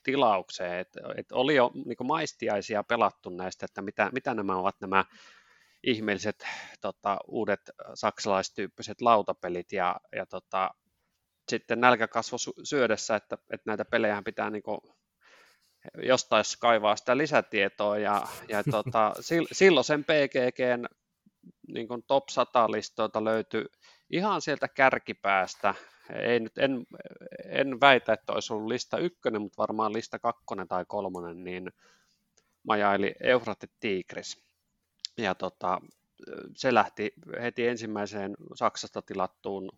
[0.04, 5.06] tilaukseen, että et oli jo niin maistiaisia pelattu näistä, että mitä, mitä nämä ovat nämä
[5.84, 6.46] ihmeelliset
[6.82, 7.60] tota, uudet
[7.94, 10.72] saksalaistyyppiset lautapelit ja, ja tota,
[11.50, 14.80] sitten nälkä kasvoi syödessä, että, että näitä pelejä pitää niin kuin
[16.04, 19.14] jostain kaivaa sitä lisätietoa ja, ja tota,
[19.52, 20.86] silloin sen PGGn
[21.68, 23.66] niin kuin top 100 listoilta löytyi
[24.10, 25.74] ihan sieltä kärkipäästä.
[26.14, 26.86] Ei nyt, en,
[27.46, 31.72] en väitä, että olisi ollut lista ykkönen, mutta varmaan lista kakkonen tai kolmonen, niin
[32.64, 34.44] majaili Eufrate Tigris.
[35.18, 35.82] Ja tota,
[36.56, 39.70] se lähti heti ensimmäiseen Saksasta tilattuun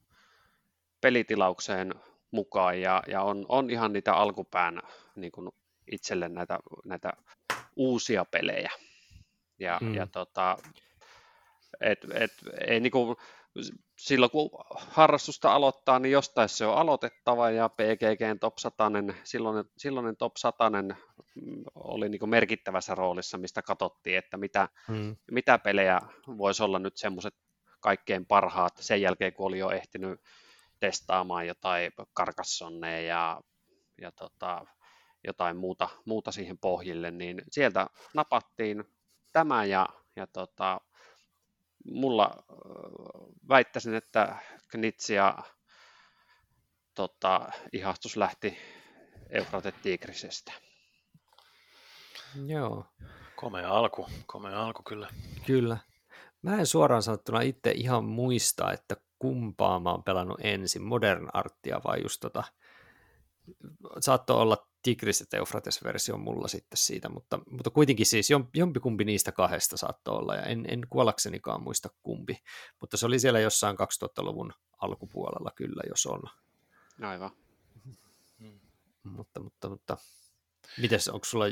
[1.01, 1.93] pelitilaukseen
[2.31, 4.81] mukaan ja, ja on, on ihan niitä alkupään
[5.15, 5.49] niin kuin
[5.91, 7.13] itselle näitä, näitä
[7.75, 8.71] uusia pelejä.
[9.59, 9.93] Ja, mm.
[9.93, 10.57] ja tota,
[11.81, 12.31] et, et,
[12.67, 13.17] ei niinku,
[13.97, 18.91] silloin kun harrastusta aloittaa, niin jostain se on aloitettava ja PGGn top 100,
[19.23, 20.71] silloinen, silloinen top 100
[21.75, 25.15] oli niin merkittävässä roolissa, mistä katsottiin, että mitä, mm.
[25.31, 26.01] mitä pelejä
[26.37, 27.35] voisi olla nyt semmoiset
[27.79, 30.21] kaikkein parhaat sen jälkeen, kun oli jo ehtinyt
[30.79, 33.41] testaamaan jotain karkassonneja ja,
[34.01, 34.65] ja tota,
[35.27, 38.83] jotain muuta, muuta siihen pohjille, niin sieltä napattiin
[39.33, 40.81] tämä ja, ja tota,
[41.91, 42.43] mulla
[43.49, 44.35] väittäisin, että
[44.71, 45.37] Knitsia
[46.95, 48.57] tota, ihastus lähti
[49.29, 50.51] Eufrate Tigrisestä.
[52.45, 52.85] Joo.
[53.35, 55.09] Komea alku, komea alku kyllä.
[55.45, 55.77] Kyllä.
[56.41, 61.81] Mä en suoraan sanottuna itse ihan muista, että kumpaa mä oon pelannut ensin, Modern Artia
[61.83, 62.43] vai just tota,
[63.99, 69.77] saattoi olla Tigris ja Eufrates-versio mulla sitten siitä, mutta, mutta kuitenkin siis jompikumpi niistä kahdesta
[69.77, 72.37] saattoi olla, ja en, en kuollaksenikaan muista kumpi,
[72.81, 76.21] mutta se oli siellä jossain 2000-luvun alkupuolella kyllä, jos on.
[77.01, 77.31] Aivan.
[78.39, 78.59] Mm.
[79.03, 79.97] Mutta, mutta, mutta
[80.77, 81.45] mites, onko sulla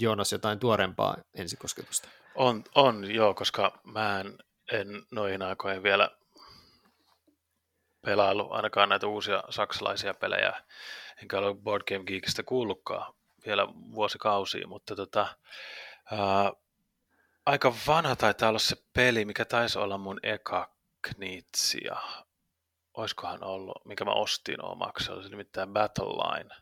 [0.00, 2.08] Joonas jotain tuorempaa ensikosketusta?
[2.34, 4.38] On, on joo, koska mä en,
[4.72, 6.10] en noihin aikoihin vielä
[8.02, 10.52] pelailu ainakaan näitä uusia saksalaisia pelejä
[11.22, 13.14] enkä ole Board Game Geekistä kuullutkaan
[13.46, 15.36] vielä vuosikausia, mutta tota,
[16.12, 16.52] ää,
[17.46, 21.96] aika vanha taitaa olla se peli, mikä taisi olla mun eka Knitsia.
[22.94, 26.54] Oiskohan ollut, mikä mä ostin omaksi, se oli nimittäin Battle Line.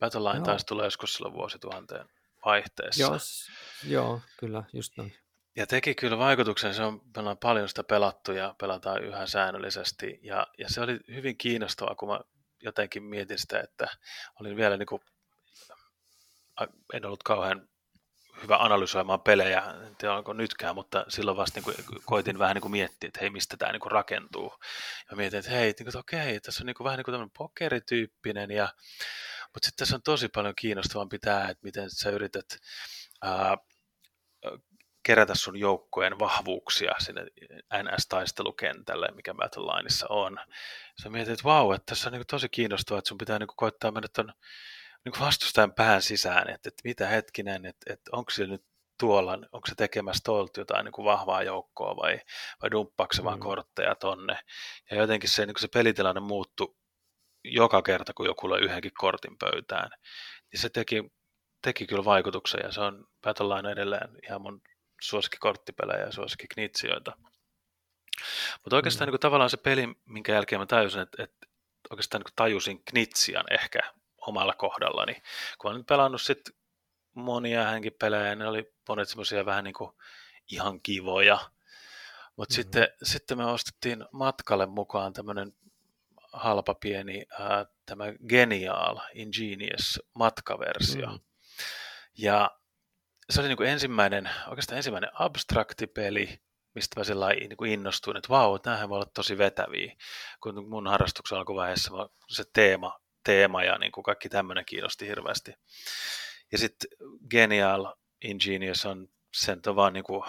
[0.00, 0.44] Battle Line joo.
[0.44, 2.06] taisi tulla joskus silloin vuosituhanteen
[2.44, 3.02] vaihteessa.
[3.02, 3.18] Joo,
[3.86, 5.16] joo, kyllä, just noin.
[5.56, 10.20] Ja teki kyllä vaikutuksen, se on, me on paljon sitä pelattu ja pelataan yhä säännöllisesti.
[10.22, 12.20] Ja, ja se oli hyvin kiinnostavaa, kun mä
[12.62, 13.86] jotenkin mietin sitä, että
[14.40, 15.02] olin vielä niin kuin,
[16.92, 17.68] en ollut kauhean
[18.42, 22.62] hyvä analysoimaan pelejä, en tiedä onko nytkään, mutta silloin vasta niin kuin, koitin vähän niin
[22.62, 24.54] kuin miettiä, että hei, mistä tämä niin kuin rakentuu.
[25.10, 27.34] Ja mietin, että hei, niin kuin, okei, tässä on niin kuin, vähän niin kuin tämmöinen
[27.38, 28.68] pokerityyppinen, ja,
[29.54, 32.46] mutta sitten tässä on tosi paljon kiinnostavampi tämä, että miten sä yrität
[33.22, 33.56] ää,
[35.04, 37.22] kerätä sun joukkojen vahvuuksia sinne
[37.82, 40.40] NS-taistelukentälle, mikä Battlelineissa on.
[41.02, 43.90] Sä mietit, että vau, että tässä on niin tosi kiinnostavaa, että sun pitää niin koittaa
[43.90, 44.32] mennä ton
[45.04, 48.64] niin vastustajan pään sisään, että, että mitä hetkinen, että, että onko se nyt
[49.00, 52.20] tuolla, onko se tekemässä tuolta jotain niin kuin vahvaa joukkoa vai,
[52.62, 53.24] vai dumppaako se mm.
[53.24, 54.38] vaan kortteja tonne.
[54.90, 56.76] Ja jotenkin se, niin se pelitilanne muuttui
[57.44, 59.90] joka kerta, kun joku löi yhdenkin kortin pöytään.
[60.52, 61.04] Niin se teki,
[61.62, 64.60] teki kyllä vaikutuksen ja se on Battleline edelleen ihan mun
[65.04, 67.12] suosikkikorttipelejä ja suosikkiknitsioita.
[68.64, 69.08] Mutta oikeastaan mm.
[69.08, 71.46] niin kuin, tavallaan se peli, minkä jälkeen mä tajusin, että, että
[71.90, 73.80] oikeastaan niin kuin, tajusin knitsian ehkä
[74.26, 75.22] omalla kohdallani.
[75.58, 76.54] Kun olen pelannut sitten
[77.14, 79.90] monia hänkin pelejä, ne oli monet semmoisia vähän niin kuin
[80.50, 81.38] ihan kivoja.
[82.36, 82.62] Mutta mm-hmm.
[82.62, 85.52] sitten, sitten me ostettiin matkalle mukaan tämmöinen
[86.32, 91.06] halpa pieni ää, tämä Genial Ingenious matkaversio.
[91.06, 91.20] Mm.
[92.18, 92.50] Ja
[93.30, 96.40] se oli niin kuin ensimmäinen, oikeastaan ensimmäinen abstraktipeli,
[96.74, 99.96] mistä mä sellainen niin kuin innostuin, että vau, tämähän voi olla tosi vetäviä.
[100.42, 101.90] Kun mun harrastuksen alkuvaiheessa
[102.28, 105.54] se teema, teema ja niin kuin kaikki tämmöinen kiinnosti hirveästi.
[106.52, 106.90] Ja sitten
[107.30, 110.22] Genial Ingenious on, sen on vaan niin kuin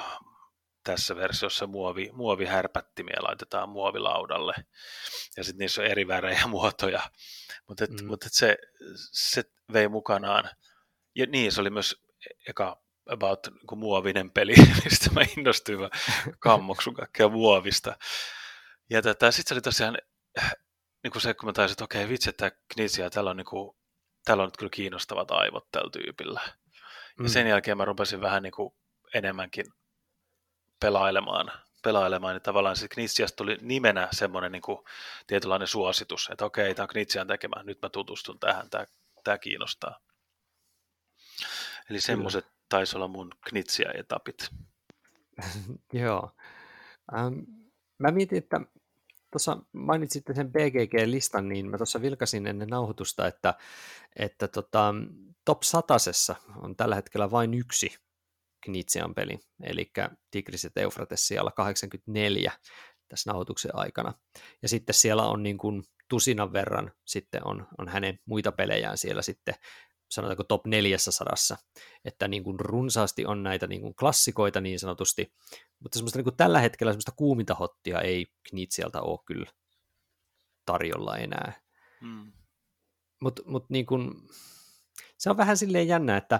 [0.83, 4.53] tässä versiossa muovi, muovihärpättimiä laitetaan muovilaudalle.
[5.37, 7.01] Ja sitten niissä on eri värejä ja muotoja.
[7.67, 8.07] Mutta mm.
[8.07, 8.57] mut se,
[9.11, 10.49] se vei mukanaan.
[11.15, 11.95] Ja niin, se oli myös
[12.47, 15.89] eka about niin muovinen peli, mistä mä innostuin, mä
[16.39, 17.97] kammoksun kaikkea muovista.
[18.89, 19.97] Ja tota, sitten se oli tosiaan
[21.03, 23.77] niin kuin se, kun mä taisin, että okei, vitsi, että Knizia, täällä on, niin kuin,
[24.25, 26.41] täällä on nyt kyllä kiinnostavat aivot tällä tyypillä.
[27.19, 27.25] Mm.
[27.25, 28.73] Ja sen jälkeen mä rupesin vähän niin kuin
[29.13, 29.65] enemmänkin
[30.79, 31.51] pelailemaan,
[31.83, 34.77] pelailemaan, niin tavallaan se Knitsiasta tuli nimenä semmoinen niin kuin
[35.27, 38.85] tietynlainen suositus, että okei, tämä on Knitsian tekemä, nyt mä tutustun tähän, tämä,
[39.23, 39.99] tämä kiinnostaa.
[41.89, 44.49] Eli semmoiset taisi olla mun Knitsia-etapit.
[45.93, 46.31] Joo.
[47.17, 47.33] Ähm,
[47.97, 48.61] mä mietin, että
[49.31, 53.53] tuossa mainitsitte sen BGG-listan, niin mä tuossa vilkasin ennen nauhoitusta, että,
[54.15, 54.93] että tota,
[55.45, 55.97] top 100
[56.61, 57.95] on tällä hetkellä vain yksi
[58.65, 59.91] Knitsian peli, eli
[60.31, 62.51] Tigriset Eufrates siellä 84
[63.07, 64.13] tässä nauhoituksen aikana.
[64.61, 69.21] Ja sitten siellä on niin kuin tusinan verran sitten on, on hänen muita pelejään siellä
[69.21, 69.55] sitten
[70.09, 71.35] sanotaanko top 400,
[72.05, 75.33] että niin kuin runsaasti on näitä niin kuin klassikoita niin sanotusti,
[75.79, 79.51] mutta semmoista niin kuin tällä hetkellä semmoista kuuminta hottia ei Knitsialta ole kyllä
[80.65, 81.61] tarjolla enää.
[82.01, 82.31] Hmm.
[83.21, 84.11] Mutta mut niin kuin,
[85.17, 86.39] se on vähän silleen jännä, että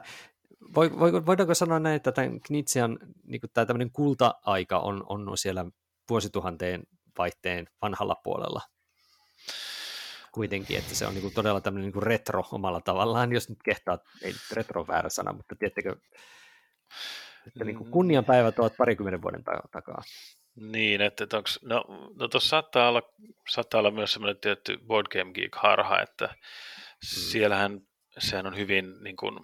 [1.26, 5.66] voidaanko sanoa näin, että tämän Knitsian niin kuin tämä tämmöinen kulta-aika on, on siellä
[6.10, 6.84] vuosituhanteen
[7.18, 8.62] vaihteen vanhalla puolella
[10.36, 14.32] kuitenkin, että se on niin todella tämmöinen niin retro omalla tavallaan, jos nyt kehtaa, ei
[14.32, 15.96] nyt retro on väärä sana, mutta tiedättekö,
[17.48, 17.92] että niin kuin mm.
[17.92, 20.02] kunnianpäivät ovat parikymmenen vuoden takaa.
[20.56, 23.02] Niin, että, että onks, no, no tuossa saattaa olla,
[23.50, 26.34] saattaa olla myös semmoinen tietty Board Game Geek-harha, että mm.
[27.02, 27.82] siellähän
[28.20, 29.40] sehän on hyvin niin kuin,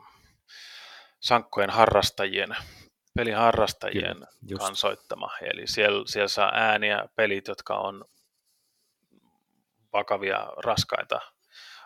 [1.19, 2.55] sankkojen harrastajien,
[3.15, 5.31] peliharrastajien Kyllä, kansoittama.
[5.41, 8.05] Eli siellä, siellä saa ääniä pelit, jotka on
[9.93, 11.19] vakavia, raskaita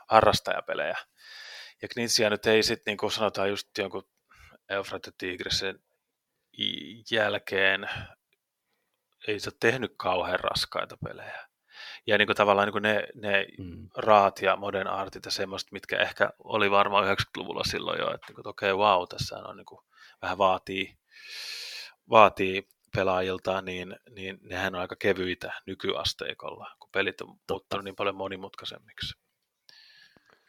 [0.08, 0.98] harrastajapelejä.
[1.82, 4.08] Ja Knitsia nyt ei sitten, niin kuin sanotaan just jonkun
[4.70, 5.84] Eufrat Tigrisin
[7.12, 7.90] jälkeen,
[9.28, 11.48] ei se ole tehnyt kauhean raskaita pelejä.
[12.08, 13.90] Ja niin kuin tavallaan niin kuin ne, ne mm.
[13.98, 18.40] raat ja modern artit ja semmoista, mitkä ehkä oli varmaan 90-luvulla silloin jo, että, niin
[18.40, 19.82] että okei, okay, wow, tässä on niin kuin,
[20.22, 20.98] vähän vaatii,
[22.10, 28.16] vaatii pelaajilta, niin, niin nehän on aika kevyitä nykyasteikolla, kun pelit on muuttunut niin paljon
[28.16, 29.14] monimutkaisemmiksi.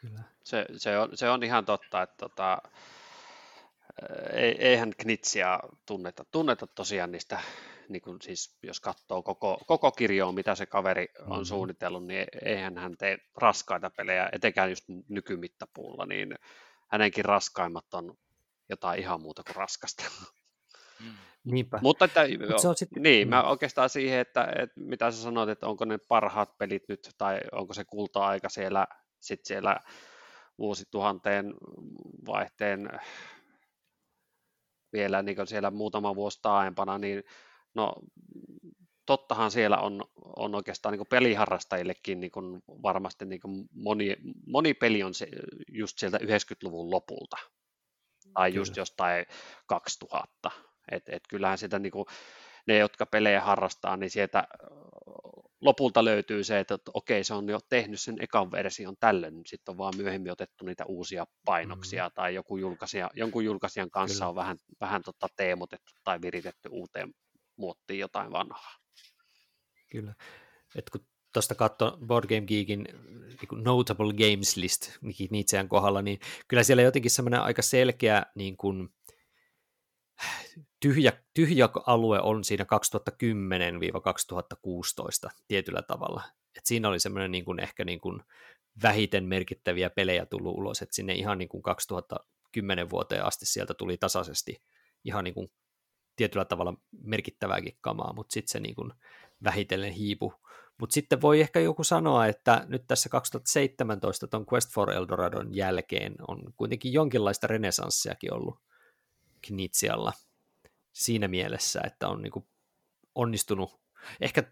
[0.00, 0.20] Kyllä.
[0.44, 2.58] Se, se, on, se on ihan totta, että tota,
[4.58, 7.40] eihän Knitsia tunneta, tunneta tosiaan niistä,
[7.88, 11.44] niin kuin siis jos katsoo koko, koko kirjoa, mitä se kaveri on mm-hmm.
[11.44, 16.34] suunnitellut, niin eihän hän tee raskaita pelejä, etenkään just nykymittapuulla, niin
[16.90, 18.14] hänenkin raskaimmat on
[18.68, 20.04] jotain ihan muuta kuin raskasta.
[21.00, 21.16] Mm.
[21.46, 21.78] Niinpä.
[21.82, 22.88] Mutta että, Mut se on sit...
[22.98, 23.48] niin, mä mm.
[23.48, 27.74] oikeastaan siihen, että, että mitä sä sanoit, että onko ne parhaat pelit nyt, tai onko
[27.74, 28.86] se kulta-aika siellä,
[29.20, 29.80] sit siellä
[30.58, 31.54] vuosituhanteen
[32.26, 32.90] vaihteen
[34.92, 37.24] vielä niin siellä muutama vuosi taaempana, niin
[37.74, 37.94] no
[39.06, 40.04] tottahan siellä on,
[40.36, 42.32] on oikeastaan niin peliharrastajillekin niin
[42.66, 43.40] varmasti niin
[43.72, 45.28] moni, moni peli on se,
[45.68, 47.36] just sieltä 90-luvun lopulta
[48.34, 48.60] tai Kyllä.
[48.60, 49.26] just jostain
[49.66, 50.50] 2000.
[50.92, 52.06] Et, et kyllähän sitä niin kuin,
[52.66, 54.48] ne, jotka pelejä harrastaa, niin sieltä
[55.60, 59.78] lopulta löytyy se, että okei, se on jo tehnyt sen ekan version tällöin, sitten on
[59.78, 62.12] vaan myöhemmin otettu niitä uusia painoksia, mm.
[62.14, 64.28] tai joku julkaisija, jonkun julkaisijan kanssa Kyllä.
[64.28, 67.14] on vähän, vähän tota teemotettu tai viritetty uuteen
[67.56, 68.72] muottiin jotain vanhaa.
[69.90, 70.14] Kyllä.
[70.74, 74.98] Et kun tuosta katso Board Game Geekin niin Notable Games List
[75.30, 78.88] Nietzschean kohdalla, niin kyllä siellä jotenkin semmoinen aika selkeä niin kuin,
[80.80, 82.64] tyhjä, tyhjä alue on siinä
[85.28, 86.22] 2010-2016 tietyllä tavalla.
[86.56, 88.22] Et siinä oli semmoinen niin kuin ehkä niin kuin
[88.82, 93.96] vähiten merkittäviä pelejä tullut ulos, että sinne ihan niin kuin 2010 vuoteen asti sieltä tuli
[93.96, 94.62] tasaisesti
[95.04, 95.52] ihan niin kuin
[96.16, 98.92] tietyllä tavalla merkittävääkin kamaa, mutta sitten se niin kuin
[99.44, 100.34] vähitellen hiipu.
[100.80, 106.14] Mutta sitten voi ehkä joku sanoa, että nyt tässä 2017 tuon Quest for Eldoradon jälkeen
[106.28, 108.58] on kuitenkin jonkinlaista renesanssiakin ollut
[109.42, 110.12] Knitsialla
[110.92, 112.46] siinä mielessä, että on niin kuin
[113.14, 113.80] onnistunut,
[114.20, 114.42] ehkä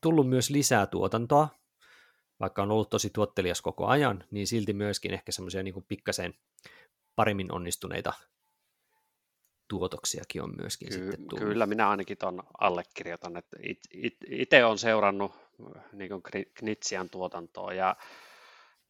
[0.00, 1.48] tullut myös lisää tuotantoa,
[2.40, 6.34] vaikka on ollut tosi tuottelias koko ajan, niin silti myöskin ehkä semmoisia niin pikkasen
[7.16, 8.12] paremmin onnistuneita
[9.68, 11.48] tuotoksiakin on myöskin Ky- sitten tullut.
[11.48, 13.56] Kyllä, minä ainakin tuon allekirjoitan, että
[14.30, 15.32] itse olen seurannut
[15.92, 16.10] niin
[16.54, 17.96] Knitsian tuotantoa ja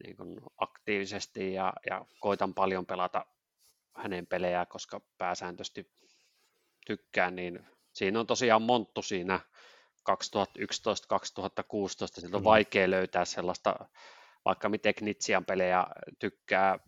[0.03, 3.25] niin kuin aktiivisesti ja, ja koitan paljon pelata
[3.95, 5.91] hänen pelejään, koska pääsääntöisesti
[6.85, 7.59] tykkään, niin
[7.93, 9.39] siinä on tosiaan monttu siinä
[10.09, 10.13] 2011-2016,
[12.13, 12.45] sieltä on mm.
[12.45, 13.75] vaikea löytää sellaista,
[14.45, 15.87] vaikka miten Knitsian pelejä
[16.19, 16.79] tykkää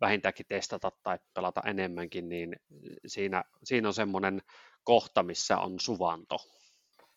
[0.00, 2.56] vähintäänkin testata tai pelata enemmänkin, niin
[3.06, 4.42] siinä, siinä on semmoinen
[4.84, 6.36] kohta, missä on suvanto.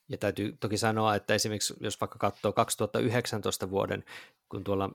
[0.10, 4.04] Ja täytyy toki sanoa, että esimerkiksi jos vaikka katsoo 2019 vuoden,
[4.50, 4.90] kun tuolla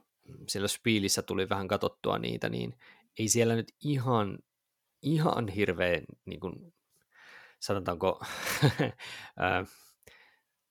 [0.48, 2.78] siellä Spielissä tuli vähän katsottua niitä, niin
[3.18, 4.38] ei siellä nyt ihan,
[5.02, 6.74] ihan hirveän, niin kuin,
[7.60, 8.20] sanotaanko,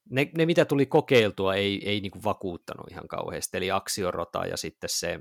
[0.09, 4.57] ne, ne, mitä tuli kokeiltua, ei, ei niin kuin vakuuttanut ihan kauheasti, eli Aksiorota ja
[4.57, 5.19] sitten se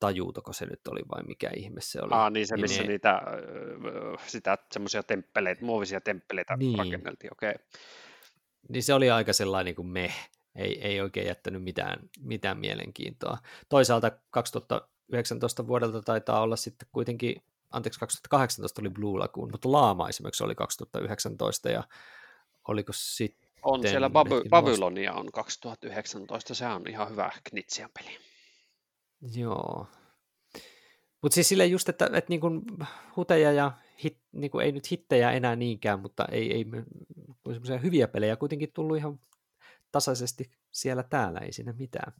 [0.00, 2.10] tajuutoko se nyt oli vai mikä ihme se oli.
[2.12, 2.92] Ah, niin se, missä niin ne...
[2.92, 3.22] niitä
[4.26, 6.78] sitä, semmoisia temppeleitä, muovisia temppeleitä niin.
[6.78, 7.50] rakenneltiin, okei.
[7.50, 7.64] Okay.
[8.68, 10.12] Niin se oli aika sellainen niin kuin me,
[10.54, 13.38] ei, ei oikein jättänyt mitään, mitään mielenkiintoa.
[13.68, 14.10] Toisaalta
[15.12, 20.54] 2019 vuodelta taitaa olla sitten kuitenkin, anteeksi 2018 oli Blue Lagoon, mutta Laama esimerkiksi oli
[20.54, 21.84] 2019 ja
[22.68, 28.18] oliko sitten on siellä Baby- Babylonia on 2019, se on ihan hyvä Knitsian peli.
[29.34, 29.86] Joo.
[31.22, 32.62] Mutta siis silleen just, että, että niin kuin
[33.16, 33.72] huteja ja
[34.04, 36.66] hit, niin kuin ei nyt hittejä enää niinkään, mutta ei, ei
[37.44, 39.20] semmoisia hyviä pelejä kuitenkin tullut ihan
[39.92, 42.12] tasaisesti siellä täällä, ei siinä mitään.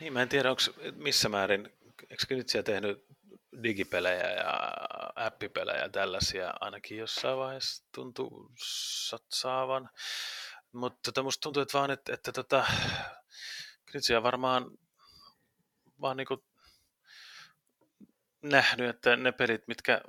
[0.00, 0.62] Niin, mä en tiedä, onko
[0.96, 1.68] missä määrin,
[2.02, 3.06] eikö Knitsia tehnyt
[3.62, 4.72] digipelejä ja
[5.16, 8.50] appipelejä ja tällaisia, ainakin jossain vaiheessa tuntuu
[9.08, 9.90] satsaavan.
[10.72, 12.66] Mutta tota, musta tuntuu, että vaan, että, että tota,
[13.90, 14.70] Knitsia varmaan
[16.00, 16.44] vaan niinku
[18.42, 20.00] nähnyt, että ne pelit, mitkä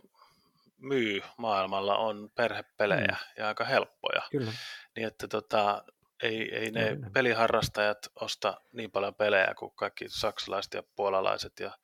[0.77, 3.33] myy maailmalla, on perhepelejä mm.
[3.37, 4.21] ja aika helppoja.
[4.31, 4.51] Kyllä.
[4.95, 5.83] Niin että tota,
[6.23, 7.09] ei, ei ne Kyllä.
[7.13, 11.77] peliharrastajat osta niin paljon pelejä kuin kaikki saksalaiset ja puolalaiset ja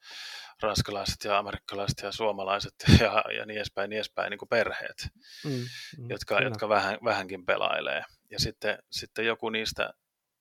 [0.62, 5.08] ranskalaiset ja amerikkalaiset ja suomalaiset ja, ja niin edespäin, niin edespäin niin kuin perheet,
[5.44, 8.04] mm, mm, jotka, jotka vähän, vähänkin pelailee.
[8.32, 9.94] Ja sitten, sitten joku niistä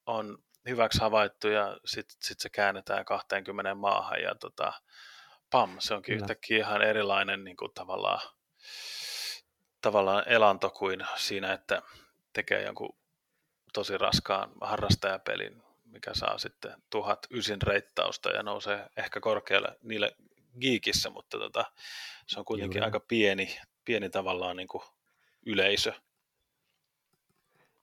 [0.06, 4.72] on hyväksi havaittu ja sitten sit se käännetään 20 maahan ja tota,
[5.50, 6.24] pam, se onkin Kyllä.
[6.24, 8.20] yhtäkkiä ihan erilainen niin kuin tavallaan,
[9.80, 11.82] tavallaan elanto kuin siinä, että
[12.32, 12.96] tekee jonkun
[13.74, 20.16] tosi raskaan harrastajapelin, mikä saa sitten tuhat ysin reittausta ja nousee ehkä korkealle niille
[20.60, 21.64] geekissä, mutta tota,
[22.26, 22.84] se on kuitenkin Juuri.
[22.84, 24.82] aika pieni, pieni tavallaan niin kuin
[25.46, 25.92] yleisö.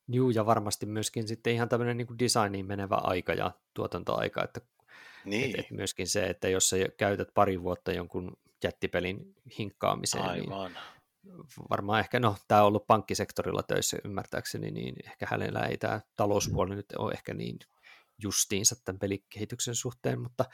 [0.07, 4.61] Juu, ja varmasti myöskin sitten ihan tämmöinen niin designiin menevä aika ja tuotantoaika, että
[5.25, 5.49] niin.
[5.49, 10.71] et, et myöskin se, että jos sä käytät pari vuotta jonkun jättipelin hinkkaamiseen, niin Aivan.
[10.71, 10.83] niin
[11.69, 16.75] varmaan ehkä, no tämä on ollut pankkisektorilla töissä ymmärtääkseni, niin ehkä hänellä ei tämä talouspuoli
[16.75, 17.59] nyt ole ehkä niin
[18.23, 20.45] justiinsa tämän pelikehityksen suhteen, mutta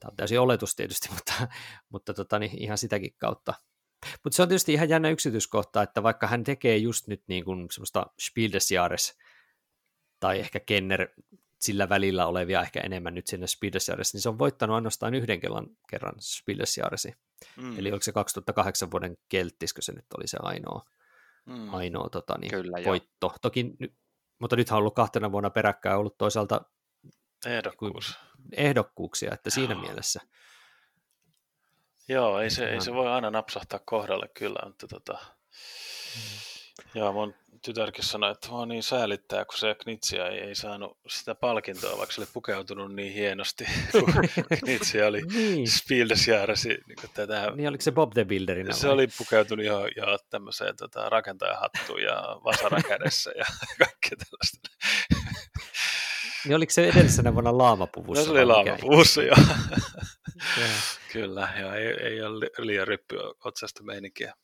[0.00, 1.48] tämä on täysin oletus tietysti, mutta,
[1.88, 3.54] mutta tota, niin ihan sitäkin kautta.
[4.24, 7.66] Mutta se on tietysti ihan jännä yksityiskohta, että vaikka hän tekee just nyt niin kuin
[7.70, 9.18] semmoista Spiel des Jahres,
[10.20, 11.08] tai ehkä Kenner
[11.58, 15.14] sillä välillä olevia ehkä enemmän nyt sinne Spiel des Jahres, niin se on voittanut ainoastaan
[15.14, 17.12] yhden kerran, kerran Spiel des Jahresi.
[17.56, 17.78] Mm.
[17.78, 20.82] Eli oliko se 2008 vuoden kelttiskö se nyt oli se ainoa,
[21.46, 21.74] mm.
[21.74, 23.26] ainoa tota, niin, Kyllä, voitto.
[23.26, 23.34] Jo.
[23.42, 23.76] Toki,
[24.40, 26.60] mutta nythän on ollut kahtena vuonna peräkkäin ollut toisaalta
[27.46, 28.18] Ehdokkuus.
[28.52, 29.82] ehdokkuuksia, että siinä Joo.
[29.82, 30.20] mielessä.
[32.08, 36.45] Joo, ei se, ei se voi aina napsahtaa kohdalle kyllä, mutta tota, mm.
[36.94, 41.34] Joo, mun tytärkin sanoi, että mua niin säälittää, kun se Knitsia ei, ei saanut sitä
[41.34, 44.12] palkintoa, vaikka se oli pukeutunut niin hienosti, kun
[44.64, 45.70] Knitsia oli niin.
[45.70, 46.68] Spielsjärsi.
[46.68, 48.94] Niin, tätä, niin oliko se Bob the Builderina Se vai?
[48.94, 53.44] oli pukeutunut jo, jo tämmöiseen tota, rakentajahattuun ja vasara kädessä ja
[53.78, 54.68] kaikkea tällaista.
[56.44, 58.20] Niin oliko se edellisenä vuonna laamapuvussa?
[58.20, 59.36] No se oli laamapuvussa, joo.
[61.12, 64.34] Kyllä, joo, ei, ei ole liian ryppy otsasta meininkiä.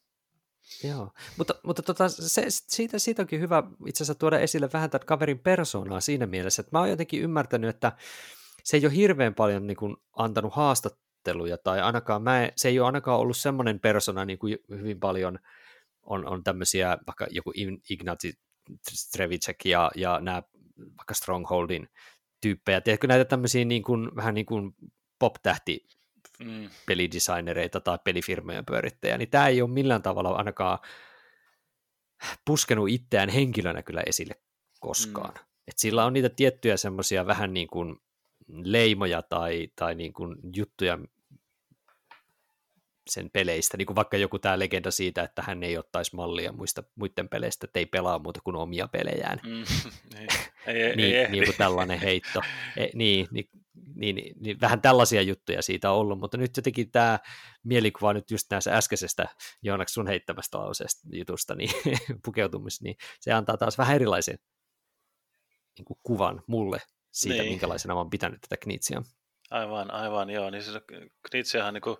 [0.85, 5.07] Joo, mutta, mutta tota, se, siitä, siitä onkin hyvä itse asiassa tuoda esille vähän tämän
[5.07, 7.93] kaverin persoonaa siinä mielessä, että mä oon jotenkin ymmärtänyt, että
[8.65, 12.87] se ei ole hirveän paljon niin kuin, antanut haastatteluja, tai ainakaan mä, se ei ole
[12.87, 15.39] ainakaan ollut semmoinen persona niin kuin hyvin paljon
[16.03, 17.53] on, on tämmöisiä, vaikka joku
[17.91, 18.33] Ignati
[18.91, 20.43] Strevicek ja, ja nämä
[20.79, 21.89] vaikka Strongholdin
[22.41, 22.81] tyyppejä.
[22.81, 24.75] Tiedätkö näitä tämmöisiä niin kuin, vähän niin kuin
[25.19, 25.87] pop-tähti
[26.38, 26.71] mm.
[26.87, 30.79] pelidesignereita tai pelifirmojen pyörittäjä, niin tämä ei ole millään tavalla ainakaan
[32.45, 34.35] puskenut itseään henkilönä kyllä esille
[34.81, 35.35] koskaan.
[35.35, 35.40] Mm.
[35.68, 37.97] Et sillä on niitä tiettyjä semmoisia vähän niin kuin
[38.49, 40.99] leimoja tai, tai niin kuin juttuja,
[43.11, 46.83] sen peleistä, niin kuin vaikka joku tämä legenda siitä, että hän ei ottaisi mallia muista,
[46.95, 49.40] muiden peleistä, että ei pelaa muuta kuin omia pelejään.
[49.45, 49.64] Mm,
[50.66, 52.41] ei, ei, niin, ei niin kuin tällainen heitto.
[52.76, 53.49] E, niin, niin,
[53.95, 57.18] niin, niin, vähän tällaisia juttuja siitä on ollut, mutta nyt jotenkin tämä
[57.64, 59.28] mielikuva nyt just näissä äskeisestä
[59.62, 61.70] Joonaksi sun heittämästä lauseesta jutusta, niin
[62.24, 64.38] pukeutumis, niin se antaa taas vähän erilaisen
[65.78, 66.78] niin kuin kuvan mulle
[67.12, 67.53] siitä, niin.
[67.53, 69.03] minkälaisena mä oon pitänyt tätä Knitsia.
[69.53, 70.50] Aivan, aivan, joo.
[70.50, 70.76] Niin siis
[71.30, 71.96] Knitsiahan niin kuin,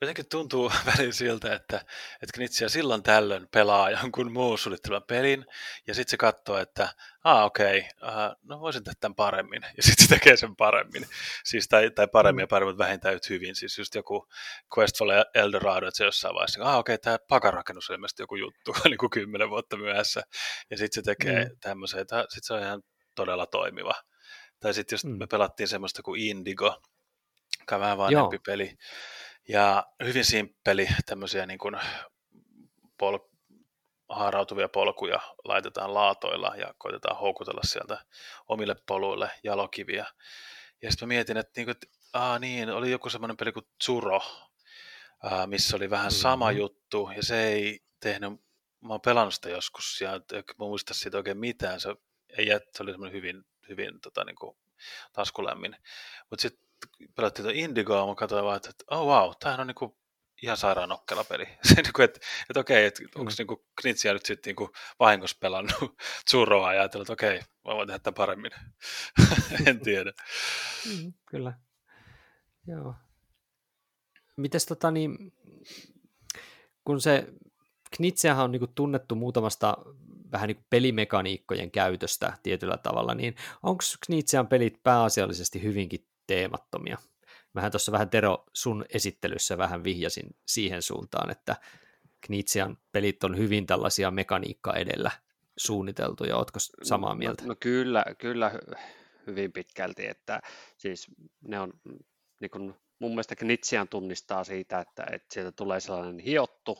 [0.00, 1.76] jotenkin tuntuu välillä siltä, että,
[2.22, 5.46] että Knitsia silloin tällöin pelaa jonkun muun suunnittelevan pelin,
[5.86, 6.88] ja sitten se katsoo, että
[7.24, 11.06] ah okei, okay, uh, no voisin tehdä tämän paremmin, ja sitten se tekee sen paremmin.
[11.44, 12.48] Siis, tai, tai paremmin ja mm.
[12.48, 13.56] paremmin, mutta vähintään yhtä hyvin.
[13.56, 14.28] Siis just joku
[14.78, 18.36] Quest for Eldorado, että se jossain vaiheessa, ah okei, okay, tämä pakarakennus on ilmeisesti joku
[18.36, 20.22] juttu, niin kuin kymmenen vuotta myöhässä,
[20.70, 21.56] ja sitten se tekee mm.
[21.60, 22.82] tämmöisen, sitten se on ihan
[23.14, 23.94] todella toimiva.
[24.60, 25.18] Tai sitten jos mm.
[25.18, 26.80] me pelattiin semmoista kuin Indigo,
[27.66, 28.42] joka vähän vanhempi Joo.
[28.46, 28.76] peli.
[29.48, 31.76] Ja hyvin simppeli, tämmöisiä niin kuin
[32.98, 33.28] pol-
[34.08, 38.04] haarautuvia polkuja laitetaan laatoilla ja koitetaan houkutella sieltä
[38.48, 40.06] omille poluille jalokiviä.
[40.82, 43.66] Ja sitten mä mietin, että, niin kuin, että aa, niin, oli joku semmoinen peli kuin
[43.84, 44.20] Zuro,
[45.22, 46.20] ää, missä oli vähän mm-hmm.
[46.20, 48.32] sama juttu, ja se ei tehnyt,
[48.80, 51.88] mä oon pelannut sitä joskus, ja mä muista siitä oikein mitään, se,
[52.38, 54.56] ei, se oli semmoinen hyvin, hyvin tota, niin kuin,
[55.12, 55.76] taskulämmin.
[56.30, 56.65] Mutta sitten
[57.16, 59.98] pelattiin tuon Indigoa, mä katsoin vaan, että oh wow, tämähän on niinku
[60.42, 61.44] ihan sairaan nokkela peli.
[61.68, 62.20] Se, niinku, että,
[62.50, 63.34] että okei, että onko mm.
[63.38, 65.96] niinku Knitsiä nyt sitten niinku vahingossa pelannut
[66.30, 68.50] Zuroa ja ajatellut, että okei, mä voin tehdä tämän paremmin.
[69.66, 70.12] en tiedä.
[70.86, 71.52] Mm, kyllä.
[72.66, 72.94] Joo.
[74.36, 75.32] Mites tota niin,
[76.84, 77.26] kun se
[77.96, 79.76] Knitsiähän on niinku tunnettu muutamasta
[80.32, 86.98] vähän niin kuin pelimekaniikkojen käytöstä tietyllä tavalla, niin onko Knitsian pelit pääasiallisesti hyvinkin teemattomia?
[87.52, 91.56] Mähän tuossa vähän Tero sun esittelyssä vähän vihjasin siihen suuntaan, että
[92.20, 95.10] Knitsian pelit on hyvin tällaisia mekaniikka edellä
[95.56, 97.42] suunniteltuja, ootko samaa no, mieltä?
[97.42, 98.52] No, no kyllä, kyllä
[99.26, 100.40] hyvin pitkälti, että
[100.78, 101.06] siis
[101.40, 101.72] ne on
[102.40, 106.78] niin kuin mun mielestä Knitsian tunnistaa siitä, että, että sieltä tulee sellainen hiottu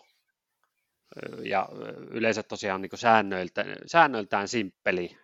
[1.42, 1.68] ja
[2.10, 5.18] yleensä tosiaan niin säännöiltä, säännöiltään simppeli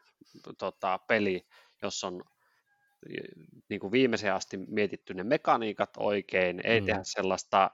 [0.58, 1.46] tota, peli,
[1.82, 2.24] jossa on
[3.68, 6.86] niin kuin viimeiseen asti mietitty ne mekaniikat oikein, ei mm.
[6.86, 7.70] tehdä sellaista,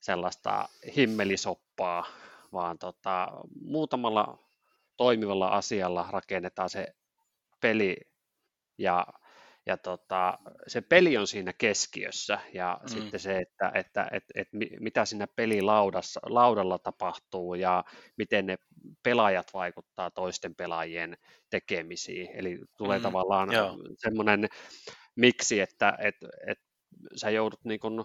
[0.00, 2.06] sellaista himmelisoppaa,
[2.52, 3.28] vaan tota,
[3.60, 4.48] muutamalla
[4.96, 6.86] toimivalla asialla rakennetaan se
[7.60, 7.96] peli
[8.78, 9.06] ja
[9.68, 12.88] ja tota, se peli on siinä keskiössä ja mm.
[12.88, 14.48] sitten se, että, että et, et,
[14.80, 17.84] mitä siinä pelilaudassa, laudalla tapahtuu ja
[18.16, 18.58] miten ne
[19.02, 21.16] pelaajat vaikuttaa toisten pelaajien
[21.50, 22.28] tekemisiin.
[22.34, 23.02] Eli tulee mm.
[23.02, 23.48] tavallaan
[23.96, 24.48] semmoinen
[25.16, 26.16] miksi, että et,
[26.46, 26.58] et
[27.16, 28.04] sä joudut niin kun,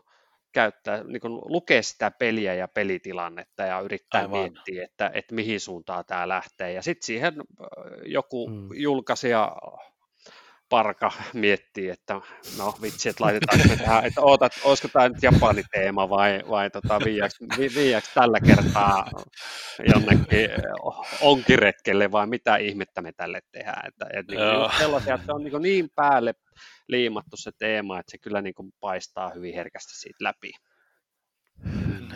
[0.54, 4.40] käyttää, niin kun lukea sitä peliä ja pelitilannetta ja yrittää Aivan.
[4.40, 6.74] miettiä, että, että mihin suuntaan tämä lähtee.
[6.74, 7.34] Ja sitten siihen
[8.06, 8.70] joku mm.
[8.74, 9.56] julkaisija
[10.74, 12.22] parka miettii, että
[12.58, 16.70] no vitsi, että laitetaanko me tähän, että ootat, olisiko tämä nyt Japani teema vai, vai
[16.70, 19.10] tota, viiäks, vi, viiäks tällä kertaa
[19.94, 20.50] jonnekin
[21.22, 23.88] onkiretkelle vai mitä ihmettä me tälle tehdään.
[23.88, 24.40] Että, et, niin,
[24.78, 26.34] sellaisia, että se on niin, niin päälle
[26.88, 30.52] liimattu se teema, että se kyllä niin kuin paistaa hyvin herkästi siitä läpi.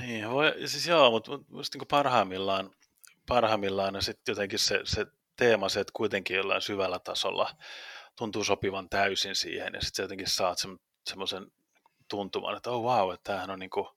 [0.02, 2.72] Niin, voi, siis joo, mutta musta niin parhaimmillaan,
[3.28, 5.06] parhaimmillaan ja sitten jotenkin se, se
[5.36, 7.50] teema, se, että kuitenkin jollain syvällä tasolla
[8.18, 10.68] tuntuu sopivan täysin siihen, ja sitten jotenkin saat se,
[11.08, 11.52] semmoisen
[12.08, 13.90] tuntuman, että oh wow, että tämähän on niinku,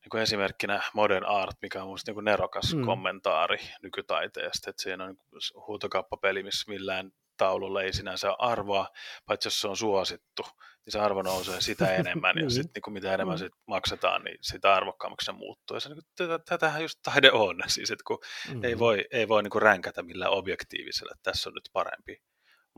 [0.00, 2.84] niinku esimerkkinä modern art, mikä on musta niinku nerokas mm.
[2.84, 5.26] kommentaari nykytaiteesta, että siinä on niinku
[5.66, 8.88] huutokauppapeli, missä millään taululla ei sinänsä arvoa,
[9.26, 10.42] paitsi jos se on suosittu,
[10.84, 13.38] niin se arvo nousee sitä enemmän, ja sitten niin mitä enemmän mm.
[13.38, 15.76] sit maksetaan, niin sitä arvokkaammaksi se muuttuu.
[15.76, 18.18] Ja se, niin kuin, tätähän just taide on, siis että kun
[18.54, 18.64] mm.
[18.64, 22.22] ei voi, ei voi niin kuin ränkätä millään objektiivisella, että tässä on nyt parempi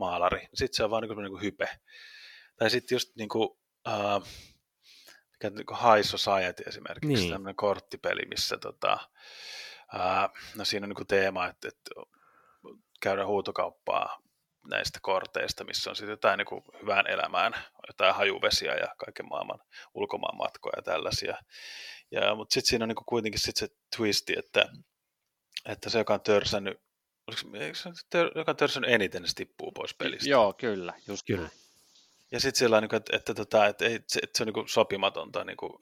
[0.00, 0.48] maalari.
[0.54, 1.68] Sitten se on vaan niin kuin, niin kuin hype.
[2.56, 3.48] Tai sitten just niin kuin,
[3.88, 4.26] uh,
[5.32, 7.32] mikä niin kuin High Society esimerkiksi, niin.
[7.32, 8.98] tämmöinen korttipeli, missä tota,
[9.94, 11.90] uh, no siinä on niin kuin teema, että, että
[13.00, 14.22] käydään huutokauppaa
[14.70, 17.52] näistä korteista, missä on sitten jotain niin kuin hyvään elämään,
[17.88, 19.58] jotain hajuvesiä ja kaiken maailman
[19.94, 21.36] ulkomaan matkoja ja tällaisia.
[22.10, 24.66] Ja, mutta sitten siinä on niin kuin kuitenkin sit se twisti, että,
[25.68, 26.80] että se, joka on törsännyt
[27.30, 30.30] Oliko, se, joka törsynyt eniten, se tippuu pois pelistä.
[30.30, 31.48] Joo, kyllä, just kyllä.
[32.32, 35.44] Ja sitten sillä niin että, että, tota, että, että, että, että se on niin sopimatonta
[35.44, 35.72] niin kuin,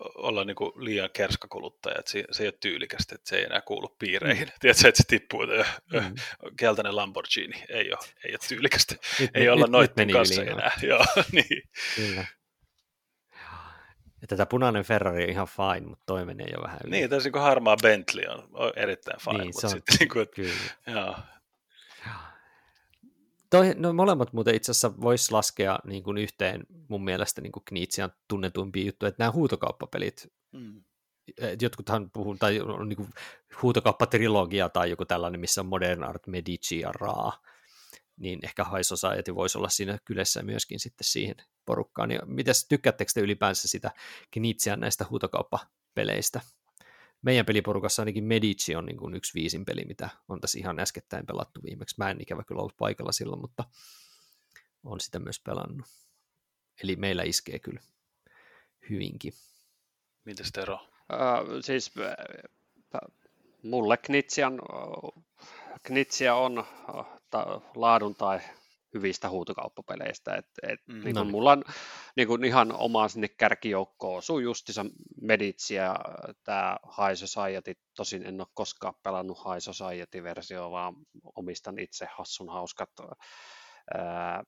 [0.00, 3.60] olla niin kuin liian kerskakuluttaja, että se, se ei ole tyylikästä, että se ei enää
[3.60, 4.48] kuulu piireihin.
[4.48, 4.52] Mm.
[4.60, 6.14] Tiedätkö, että se tippuu, että mm.
[6.56, 8.94] keltainen Lamborghini ei ole, ei ole tyylikästä.
[9.20, 10.72] Nyt, ei nyt, olla noitten kanssa enää.
[10.88, 11.62] Joo, niin.
[11.96, 12.24] Kyllä.
[14.20, 16.90] Ja tätä punainen Ferrari on ihan fine, mutta toi menee jo vähän yli.
[16.90, 20.52] Niin, tässä niin harmaa Bentley on erittäin fine, niin, mutta on, sitten niin kuin, kyllä.
[20.86, 21.14] Joo.
[23.50, 27.62] Toi, no molemmat muuten itse asiassa voisi laskea niin kuin yhteen mun mielestä niin kuin
[27.64, 30.82] Kniitsian tunnetuimpia juttuja, että nämä huutokauppapelit, mm.
[31.60, 33.08] jotkuthan puhuu, tai on niin kuin
[33.62, 37.32] huutokauppatrilogia tai joku tällainen, missä on Modern Art, Medici ja Ra,
[38.18, 42.08] niin ehkä High Society voisi olla siinä kylässä myöskin sitten siihen porukkaan.
[42.08, 43.90] Niin mites, tykkäättekö te ylipäänsä sitä
[44.30, 46.40] Knitsian näistä huutokauppapeleistä?
[47.22, 51.26] Meidän peliporukassa ainakin Medici on niin kuin yksi viisin peli, mitä on tässä ihan äskettäin
[51.26, 51.94] pelattu viimeksi.
[51.98, 53.64] Mä en ikävä kyllä ollut paikalla silloin, mutta
[54.84, 55.86] on sitä myös pelannut.
[56.82, 57.80] Eli meillä iskee kyllä
[58.90, 59.32] hyvinkin.
[60.24, 60.74] Mitäs Tero?
[60.74, 63.14] Uh, siis uh,
[63.62, 65.24] mulle Knitsian, uh,
[65.82, 68.40] Knitsia on uh, ta, laadun tai
[68.94, 70.34] hyvistä huutokauppapeleistä.
[70.34, 71.24] Et, et, mm, niin no.
[71.24, 71.64] Mulla on
[72.16, 74.86] niin kuin ihan oma sinne kärkijoukkoon osuu justissa
[75.20, 75.96] Medits ja
[76.44, 77.74] tämä High Society.
[77.96, 80.94] Tosin en ole koskaan pelannut High Society-versiota, vaan
[81.36, 82.90] omistan itse hassun hauskat
[83.94, 84.44] ää,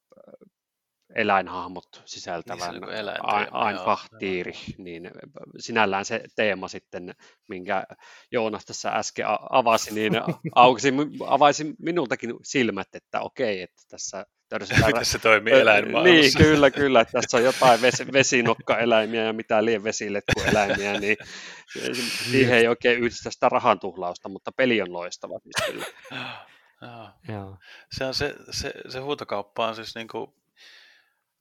[1.14, 5.11] eläinhahmot sisältävän niin Einfahtiiri, niin
[5.58, 7.14] sinällään se teema sitten,
[7.48, 7.84] minkä
[8.32, 10.12] Joonas tässä äsken avasi, niin
[10.54, 10.92] aukesi,
[11.26, 14.86] avaisi minultakin silmät, että okei, että tässä törsätään...
[14.92, 16.38] Miten se toimii eläinmaailmassa?
[16.38, 17.00] Niin, kyllä, kyllä.
[17.00, 21.16] Että tässä on jotain ves, vesinokkaeläimiä ja mitä liian vesiletkueläimiä, niin
[22.30, 25.38] siihen ei oikein yhdistä sitä rahan tuhlausta, mutta peli on loistava.
[25.44, 25.84] Niin
[27.28, 27.56] Joo.
[27.92, 30.34] Se, on se, se, se huutokauppa on siis niin kuin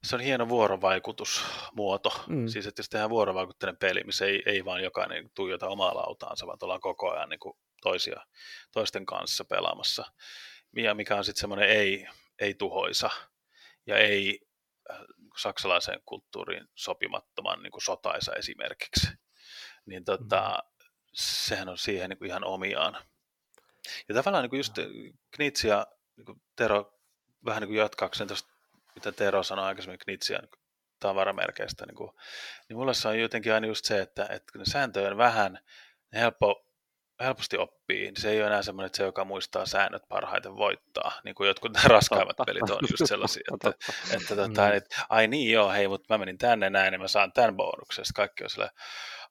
[0.03, 2.23] se on hieno vuorovaikutusmuoto.
[2.27, 2.47] Mm.
[2.47, 6.57] Siis, että jos tehdään vuorovaikutteinen peli, missä ei, ei vaan jokainen tuijota omaa lautaansa, vaan
[6.61, 8.25] ollaan koko ajan niin kuin toisia,
[8.71, 10.05] toisten kanssa pelaamassa.
[10.75, 12.07] Ja mikä on sitten semmoinen ei,
[12.39, 13.09] ei tuhoisa
[13.85, 14.39] ja ei
[14.91, 14.97] äh,
[15.37, 19.07] saksalaiseen kulttuuriin sopimattoman niin kuin sotaisa esimerkiksi.
[19.85, 20.85] Niin tota, mm.
[21.13, 22.97] sehän on siihen niin kuin ihan omiaan.
[24.09, 24.75] Ja tavallaan niin kuin just
[25.31, 25.87] Knitsi ja
[26.17, 26.99] niin Tero
[27.45, 28.48] vähän niin kuin jatkaakseen tuosta
[28.99, 30.47] mitä Tero sanoi aikaisemmin Knitsian
[30.99, 32.11] tavaramerkeistä, niin, kuin,
[32.69, 35.59] niin mulle se on jotenkin aina just se, että, että ne sääntöjä on vähän,
[36.11, 36.68] ne helppo,
[37.19, 41.11] helposti oppii, niin se ei ole enää semmoinen, että se, joka muistaa säännöt parhaiten voittaa,
[41.23, 42.43] niin kuin jotkut raskaimmat totta.
[42.45, 44.73] pelit on just sellaisia, että, että, että, tota, mm.
[44.73, 48.13] että ai niin joo, hei, mutta mä menin tänne näin, niin mä saan tämän bonuksesta,
[48.15, 48.77] kaikki on sellainen,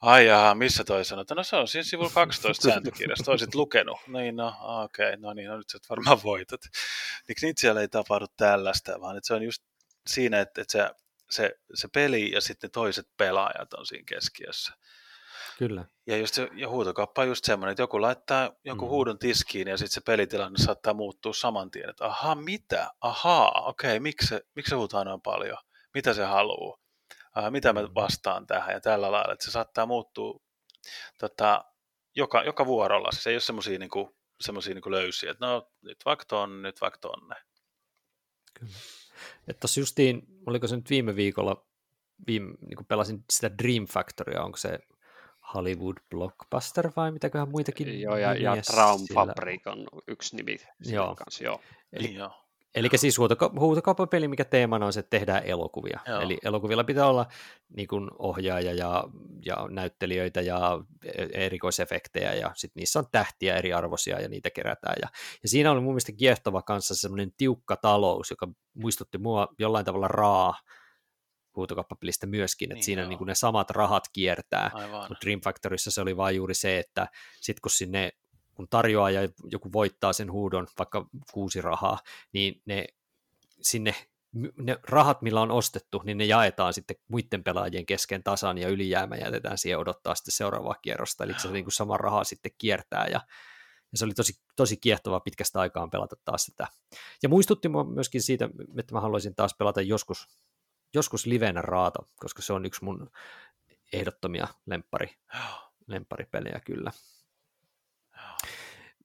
[0.01, 4.36] ai jaha, missä toi sanoo, no se on siinä sivulla 12 sääntökirjasta, toisit lukenut, niin
[4.36, 6.61] no okei, okay, no niin, no nyt sä varmaan voitat.
[7.28, 9.62] Niin siellä ei tapahdu tällaista, vaan että se on just
[10.07, 10.91] siinä, että, että se,
[11.30, 14.72] se, se peli ja sitten toiset pelaajat on siinä keskiössä.
[15.59, 15.84] Kyllä.
[16.06, 18.88] Ja, just se, ja huutokappa on just semmoinen, että joku laittaa joku mm.
[18.88, 22.90] huudon tiskiin ja sitten se pelitilanne saattaa muuttua saman tien, että aha, mitä?
[23.00, 25.59] Ahaa, okei, okay, miksi, miksi se huutaa noin paljon?
[25.94, 26.78] Mitä se haluaa?
[27.38, 27.88] Äh, mitä mä mm.
[27.94, 30.40] vastaan tähän ja tällä lailla, että se saattaa muuttua
[31.18, 31.64] tota,
[32.16, 33.09] joka, joka vuorolla.
[33.12, 33.90] Se ei ole semmoisia niin
[34.40, 37.36] semmoisia niin löysiä, että no nyt vaikka tonne, nyt vaikka tonne.
[38.59, 38.72] Kyllä.
[39.48, 41.66] Että justiin, oliko se nyt viime viikolla,
[42.26, 44.78] viime, niin pelasin sitä Dream Factorya, onko se
[45.55, 51.14] Hollywood Blockbuster vai mitäköhän muitakin Joo, ja, ja Traum Fabric on yksi nimi joo.
[51.14, 51.61] kanssa, joo.
[51.92, 52.30] Eli, joo.
[52.74, 53.18] Eli siis
[53.59, 56.01] huutokauppapeli, mikä teemana on se, että tehdään elokuvia.
[56.07, 56.20] Joo.
[56.20, 57.26] Eli elokuvilla pitää olla
[57.76, 59.05] niin kuin ohjaaja ja,
[59.44, 64.96] ja näyttelijöitä ja e-, erikoisefektejä ja sitten niissä on tähtiä eri arvoisia ja niitä kerätään.
[65.03, 65.09] Ja,
[65.42, 70.09] ja siinä oli mun mielestä kiehtova kanssa semmoinen tiukka talous, joka muistutti mua jollain tavalla
[70.09, 70.55] raa
[71.59, 74.70] huutokauppapelistä myöskin, että niin siinä niin kuin ne samat rahat kiertää,
[75.09, 77.09] mutta Dream Factorissa se oli vain juuri se, että
[77.40, 78.12] sitten kun sinne
[78.54, 81.98] kun tarjoaa ja joku voittaa sen huudon, vaikka kuusi rahaa,
[82.32, 82.84] niin ne
[83.62, 83.94] sinne
[84.56, 89.16] ne rahat, millä on ostettu, niin ne jaetaan sitten muiden pelaajien kesken tasan ja ylijäämä
[89.16, 93.20] jätetään siihen odottaa sitten seuraavaa kierrosta, eli se niin kuin sama raha sitten kiertää ja,
[93.92, 96.66] ja se oli tosi, tosi kiehtova pitkästä aikaan pelata taas sitä.
[97.22, 98.48] Ja muistutti mua myöskin siitä,
[98.78, 100.26] että mä haluaisin taas pelata joskus,
[100.95, 103.11] joskus livenä raata, koska se on yksi mun
[103.93, 105.11] ehdottomia lemppari,
[105.86, 106.93] lempparipelejä kyllä.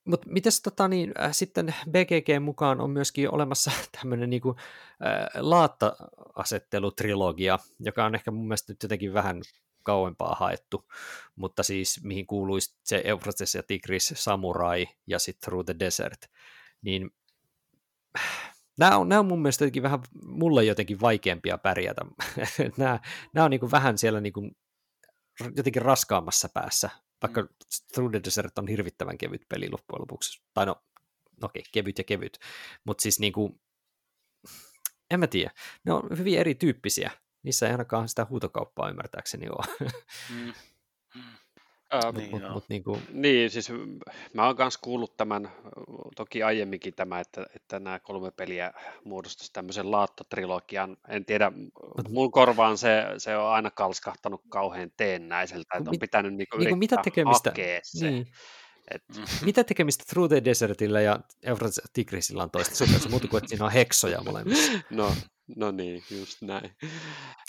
[0.06, 3.72] Mutta mites tota, niin, äh, sitten BGG mukaan on myöskin olemassa
[4.02, 4.56] tämmöinen niinku, äh,
[5.36, 9.42] laatta-asettelutrilogia, joka on ehkä mun mielestä nyt jotenkin vähän
[9.84, 10.92] kauempaa haettu,
[11.36, 16.26] mutta siis mihin kuuluisi se Euphrates ja Tigris, Samurai ja sitten Through the Desert,
[16.82, 17.12] niin
[18.80, 22.02] nämä on, nämä on mun mielestä jotenkin vähän mulle jotenkin vaikeampia pärjätä.
[22.78, 23.00] nämä,
[23.34, 24.56] nämä on niin kuin vähän siellä niin kuin
[25.56, 26.90] jotenkin raskaammassa päässä
[27.24, 28.12] vaikka mm.
[28.12, 30.42] The Desert on hirvittävän kevyt peli loppujen lopuksi.
[30.54, 30.72] Tai no,
[31.44, 32.40] okei, okay, kevyt ja kevyt.
[32.84, 33.62] Mutta siis niinku,
[35.12, 35.52] en mä tiedä.
[35.84, 37.12] Ne on hyvin erityyppisiä.
[37.44, 39.92] Niissä ei ainakaan sitä huutokauppaa ymmärtääkseni ole.
[40.30, 40.54] Mm.
[41.94, 43.02] Ähm, niin, mut, mut, niin, kuin...
[43.12, 43.72] niin, siis
[44.34, 45.52] mä oon myös kuullut tämän,
[46.16, 48.74] toki aiemminkin tämä, että, että nämä kolme peliä
[49.04, 50.98] muodostaisi tämmöisen laattotrilogian.
[51.08, 51.52] En tiedä,
[52.10, 56.98] mun korvaan se, se on aina kalskahtanut kauhean teennäiseltä, että on pitänyt niinku niin mitä
[57.04, 57.50] tekemistä?
[57.50, 58.12] hakea se.
[58.12, 58.28] Niin.
[58.92, 59.04] Et...
[59.46, 63.66] Mitä tekemistä Through the Desertillä ja Euphrates Tigrisillä on toista suhteessa, muuta kuin että siinä
[63.66, 64.72] on heksoja molemmissa?
[64.90, 65.14] No,
[65.56, 66.72] No niin, just näin.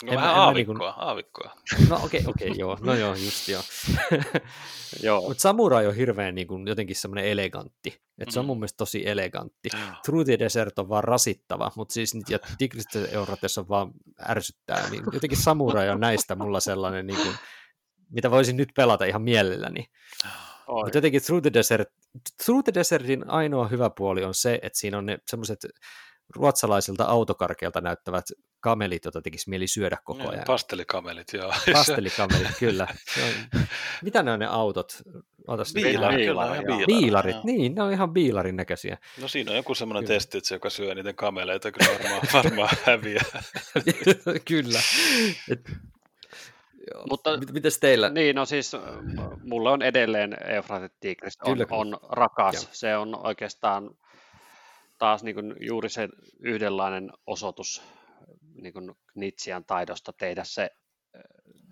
[0.03, 0.93] No en, vähän en aavikkoa, niin kuin...
[0.97, 1.55] aavikkoa.
[1.89, 3.61] No okei, okay, okei, okay, joo, no joo, just joo.
[5.03, 5.27] joo.
[5.27, 8.31] Mutta samurai on hirveän niin kuin, jotenkin semmoinen elegantti, että mm.
[8.31, 8.47] se on mm.
[8.47, 9.69] mun mielestä tosi elegantti.
[10.05, 13.91] Through the Desert on vaan rasittava, mutta siis ja Tigris Eurates on vaan
[14.29, 17.35] ärsyttää, niin jotenkin samurai on näistä mulla sellainen, niin kuin,
[18.09, 19.85] mitä voisin nyt pelata ihan mielelläni.
[20.67, 21.89] Mutta jotenkin Through the Desert,
[22.45, 25.59] Through the Desertin ainoa hyvä puoli on se, että siinä on ne semmoiset
[26.35, 28.25] ruotsalaisilta autokarkeilta näyttävät
[28.59, 30.43] kamelit, joita tekisi mieli syödä koko ajan.
[30.47, 31.53] pastelikamelit, joo.
[31.73, 32.87] Pastelikamelit, kyllä.
[33.23, 33.61] On,
[34.03, 34.93] mitä ne on ne autot?
[35.47, 38.97] Ootas, Biilari, biilari, biilari, biilarit, niin, ne on ihan biilarin näköisiä.
[39.21, 40.15] No siinä on joku semmoinen kyllä.
[40.15, 43.41] testi, että se, joka syö niiden kameleita, kyllä varmaan, varmaan häviää.
[44.45, 44.79] kyllä.
[45.51, 45.71] Et,
[47.09, 48.09] Mutta, Mites teillä?
[48.09, 48.71] Niin, no siis
[49.43, 52.55] mulle on edelleen Eufratit Tigris on, on rakas.
[52.55, 52.63] Joo.
[52.71, 53.89] Se on oikeastaan
[54.97, 57.83] taas niin kuin juuri se yhdenlainen osoitus
[58.53, 60.69] niin kuin Nitsian taidosta tehdä se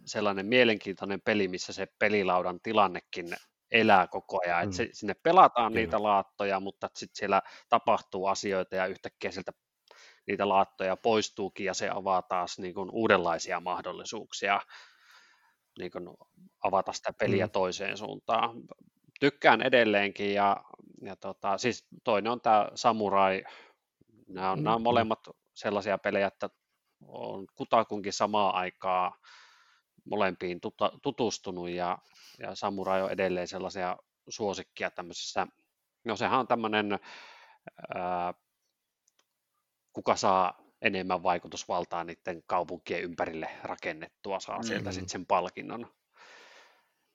[0.05, 3.35] sellainen mielenkiintoinen peli, missä se pelilaudan tilannekin
[3.71, 4.59] elää koko ajan.
[4.59, 4.63] Mm.
[4.63, 5.85] Että se, sinne pelataan Kyllä.
[5.85, 9.51] niitä laattoja, mutta sitten siellä tapahtuu asioita ja yhtäkkiä sieltä
[10.27, 14.61] niitä laattoja poistuukin ja se avaa taas niin kuin uudenlaisia mahdollisuuksia
[15.79, 16.07] niin kuin
[16.63, 17.51] avata sitä peliä mm.
[17.51, 18.55] toiseen suuntaan.
[19.23, 20.63] Tykkään edelleenkin ja,
[21.01, 23.43] ja tota, siis toinen on tämä Samurai.
[24.27, 24.63] Nämä on, mm.
[24.63, 25.19] nämä on molemmat
[25.53, 26.49] sellaisia pelejä, että
[27.07, 29.17] on kutakunkin samaa aikaa
[30.05, 31.97] molempiin tuta, tutustunut ja,
[32.39, 33.97] ja Samurai on edelleen sellaisia
[34.29, 35.47] suosikkia tämmöisessä,
[36.05, 36.99] no sehän on tämmöinen,
[37.95, 38.33] ää,
[39.93, 44.67] kuka saa enemmän vaikutusvaltaa niiden kaupunkien ympärille rakennettua, saa mm-hmm.
[44.67, 45.87] sieltä sitten sen palkinnon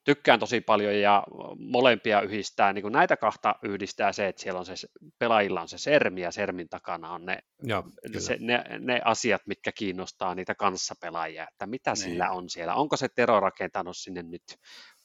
[0.09, 1.23] tykkään tosi paljon ja
[1.57, 4.73] molempia yhdistää, niin kuin näitä kahta yhdistää se, että siellä on se,
[5.19, 7.83] pelaajilla on se sermi ja sermin takana on ne, Joo,
[8.17, 11.97] se, ne, ne asiat, mitkä kiinnostaa niitä kanssapelaajia, että mitä niin.
[11.97, 12.75] sillä on siellä.
[12.75, 14.43] Onko se Tero rakentanut sinne nyt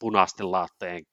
[0.01, 1.05] punaisten laattojen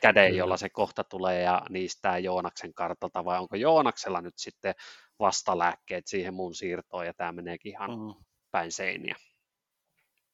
[0.00, 4.74] käden, jolla se kohta tulee ja niistää Joonaksen kartalta, vai onko Joonaksella nyt sitten
[5.18, 8.24] vastalääkkeet siihen mun siirtoon, ja tämä meneekin ihan mm.
[8.50, 9.16] päin seiniä.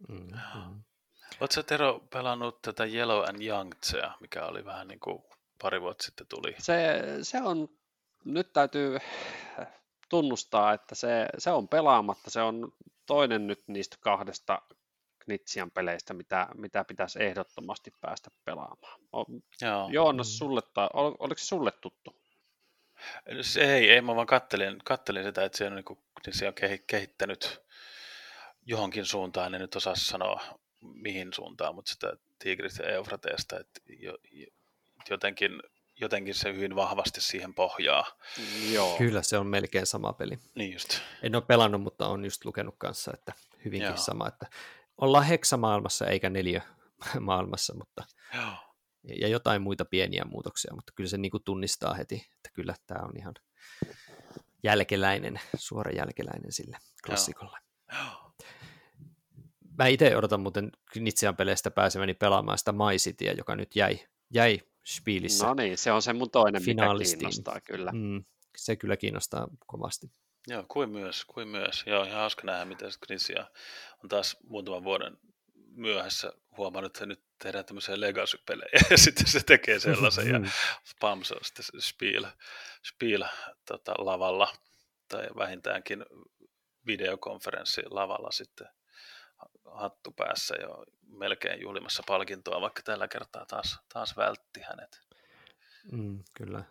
[0.09, 0.83] Mm-hmm.
[1.41, 5.23] Oletko Tero pelannut tätä Yellow and Youngtsea, mikä oli vähän niin kuin
[5.63, 6.55] pari vuotta sitten tuli?
[6.59, 7.69] Se, se on,
[8.25, 8.99] nyt täytyy
[10.09, 12.31] tunnustaa, että se, se on pelaamatta.
[12.31, 12.73] Se on
[13.07, 14.63] toinen nyt niistä kahdesta
[15.19, 19.01] Knitsian peleistä, mitä, mitä pitäisi ehdottomasti päästä pelaamaan.
[19.61, 19.89] Joo.
[19.93, 20.39] Joonas, mm.
[20.39, 22.17] sulle, tai, ol, oliko se sulle tuttu?
[23.41, 26.49] Se ei, ei, mä vaan kattelin, kattelin sitä, että se on, niin kuin, niin se
[26.49, 26.55] on
[26.87, 27.63] kehittänyt
[28.67, 30.41] johonkin suuntaan, en nyt osaa sanoa
[30.81, 33.81] mihin suuntaan, mutta sitä Tigris ja Eufrateesta, että
[35.11, 35.63] jotenkin,
[36.01, 38.07] jotenkin se hyvin vahvasti siihen pohjaa.
[38.73, 38.99] Joo.
[38.99, 40.39] Kyllä se on melkein sama peli.
[40.55, 41.01] Niin just.
[41.23, 43.33] En ole pelannut, mutta on just lukenut kanssa, että
[43.65, 43.97] hyvinkin Joo.
[43.97, 44.47] sama, että
[44.99, 46.63] ollaan heksamaailmassa eikä neljä
[47.21, 48.05] maailmassa, mutta
[48.35, 48.53] Joo.
[49.21, 53.05] ja jotain muita pieniä muutoksia, mutta kyllä se niin kuin tunnistaa heti, että kyllä tämä
[53.05, 53.35] on ihan
[54.63, 57.59] jälkeläinen, suora jälkeläinen sille klassikolle.
[57.93, 58.26] Joo
[59.79, 63.99] mä itse odotan muuten Nitsian peleistä pääseväni pelaamaan sitä My Cityä, joka nyt jäi,
[64.31, 65.47] jäi Spielissä.
[65.47, 67.93] No niin, se on se mun toinen, mikä kiinnostaa kyllä.
[67.93, 68.25] Mm,
[68.57, 70.11] se kyllä kiinnostaa kovasti.
[70.49, 71.85] Joo, kuin myös, kuin myös.
[71.87, 73.47] Joo, ihan hauska nähdä, miten Knitsia
[74.03, 75.19] on taas muutaman vuoden
[75.77, 80.41] myöhässä huomannut, että nyt tehdään tämmöisiä legacy-pelejä, ja sitten se tekee sellaisen, ja
[81.01, 82.27] Pams on sitten Spiel,
[82.89, 83.25] Spiel
[83.67, 84.53] tota, lavalla,
[85.09, 86.07] tai vähintäänkin
[86.87, 88.69] videokonferenssi lavalla sitten
[89.65, 95.01] hattu päässä jo melkein juhlimassa palkintoa, vaikka tällä kertaa taas, taas vältti hänet.
[95.93, 96.65] Mm, kyllä.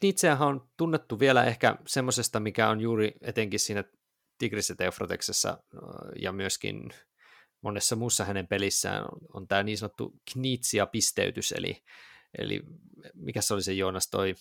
[0.00, 3.84] Knitseähän on tunnettu vielä ehkä semmoisesta, mikä on juuri etenkin siinä
[4.38, 5.62] Tigris Teufrotexessa
[6.18, 6.90] ja myöskin
[7.60, 11.84] monessa muussa hänen pelissään on, on tämä niin sanottu Knitsia-pisteytys, eli,
[12.38, 12.60] eli
[13.14, 14.34] mikä se oli se Joonas toi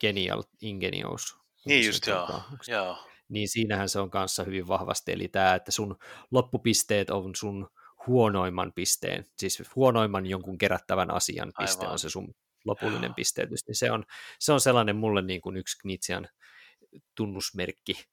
[0.00, 1.36] Genial Ingenious?
[1.64, 5.96] Niin just joo, joo niin siinähän se on kanssa hyvin vahvasti, eli tämä, että sun
[6.30, 7.68] loppupisteet on sun
[8.06, 11.92] huonoimman pisteen, siis huonoimman jonkun kerättävän asian piste Aivan.
[11.92, 13.14] on se sun lopullinen Joo.
[13.14, 14.04] pisteytys, niin se on,
[14.38, 16.28] se on sellainen mulle niin kuin yksi Knitsian
[17.14, 18.04] tunnusmerkki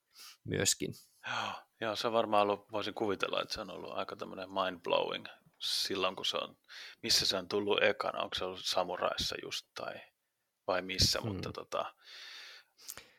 [0.43, 0.93] myöskin.
[1.27, 5.25] Joo, Joo, se on varmaan ollut, voisin kuvitella, että se on ollut aika tämmöinen mind-blowing
[5.59, 6.57] silloin, kun se on,
[7.03, 9.93] missä se on tullut ekana, onko se ollut Samuraissa just tai
[10.67, 11.31] vai missä, hmm.
[11.31, 11.93] mutta tota,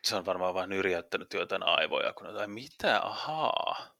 [0.03, 3.99] se on varmaan vain yrjäyttänyt jotain aivoja, kun jotain, mitä, ahaa.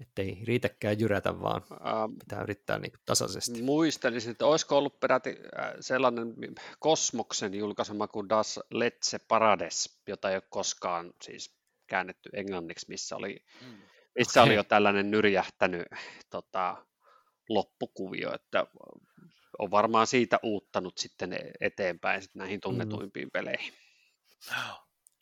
[0.00, 3.62] Että ei riitäkään jyrätä, vaan ähm, pitää yrittää niin tasaisesti.
[3.62, 5.36] Muistelisin, että olisiko ollut peräti
[5.80, 6.34] sellainen
[6.78, 11.56] Kosmoksen julkaisema kuin Das Letze Parades, jota ei ole koskaan siis
[11.86, 13.76] käännetty englanniksi, missä oli, mm.
[14.18, 14.48] missä okay.
[14.48, 15.86] oli jo tällainen nyrjähtänyt
[16.30, 16.86] tota,
[17.48, 18.66] loppukuvio, että
[19.58, 23.30] on varmaan siitä uuttanut sitten e-, eteenpäin sitten näihin tunnetuimpiin mm.
[23.32, 23.72] peleihin.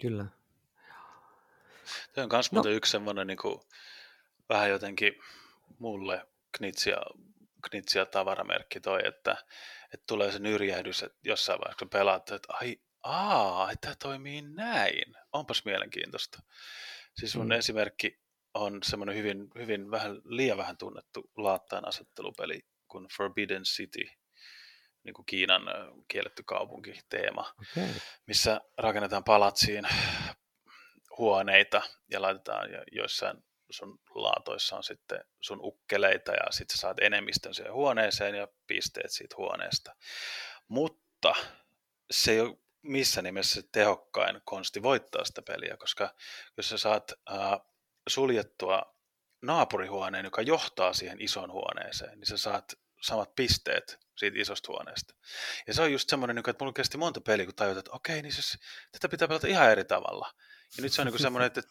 [0.01, 0.27] Kyllä.
[2.15, 2.63] Se on myös no.
[2.65, 3.61] yksi semmoinen niin kuin,
[4.49, 5.13] vähän jotenkin
[5.79, 6.27] mulle
[6.57, 6.97] knitsia,
[7.71, 9.37] knitsia tavaramerkki toi, että,
[9.95, 15.17] että tulee se nyrjähdys, että jossain vaiheessa kun pelaat, että ai, aa, että toimii näin.
[15.33, 16.43] Onpas mielenkiintoista.
[17.15, 17.53] Siis sun mm.
[17.53, 18.21] esimerkki
[18.55, 24.05] on semmoinen hyvin, hyvin vähän, liian vähän tunnettu laattaan asettelupeli kuin Forbidden City,
[25.05, 25.63] niin kuin Kiinan
[26.09, 27.89] kielletty kaupunki teema, okay.
[28.27, 29.85] missä rakennetaan palatsiin
[31.19, 37.01] huoneita ja laitetaan ja joissain sun laatoissa on sitten sun ukkeleita ja sitten sä saat
[37.01, 39.97] enemmistön siihen huoneeseen ja pisteet siitä huoneesta.
[40.69, 41.35] Mutta
[42.11, 46.15] se ei ole missä nimessä tehokkain konsti voittaa sitä peliä, koska
[46.57, 47.61] jos sä saat äh,
[48.09, 48.95] suljettua
[49.43, 55.15] naapurihuoneen, joka johtaa siihen ison huoneeseen, niin sä saat samat pisteet siitä isosta huoneesta.
[55.67, 58.23] Ja se on just semmoinen, niinku, että mulla kesti monta peliä, kun tajutat, että okei,
[58.23, 58.59] niin siis
[58.93, 60.31] tätä pitää pelata ihan eri tavalla.
[60.77, 61.63] Ja nyt se on niin semmoinen, että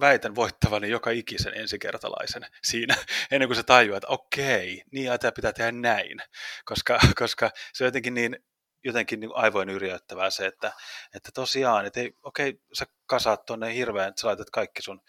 [0.00, 2.96] väitän voittavani joka ikisen ensikertalaisen siinä,
[3.30, 6.18] ennen kuin se tajuaa, että okei, niin tämä pitää tehdä näin,
[6.64, 8.38] koska, koska se on jotenkin niin
[8.86, 10.72] jotenkin niin aivoin yrjöttävää se, että,
[11.14, 15.00] että tosiaan, että ei, okei, sä kasaat tuonne hirveän, että sä laitat kaikki sun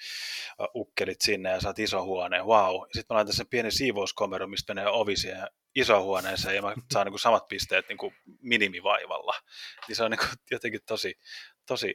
[0.76, 2.76] ukkelit sinne ja saat ison huoneen, wow.
[2.84, 7.06] Sitten mä laitan sen pienen siivouskomero, mistä menee ovi siihen isoon huoneeseen ja mä saan
[7.06, 9.34] niin kuin samat pisteet niin kuin minimivaivalla.
[9.88, 11.20] Niin se on niin kuin jotenkin tosi,
[11.66, 11.94] tosi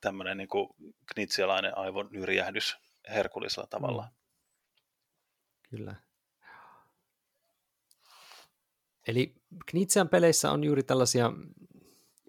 [0.00, 0.68] tämmöinen niin kuin
[1.14, 2.76] knitsialainen aivon yrjähdys
[3.08, 4.02] herkullisella tavalla.
[4.02, 4.10] Mm.
[5.70, 5.94] Kyllä.
[9.06, 9.34] Eli
[9.66, 11.32] Knitsian peleissä on juuri tällaisia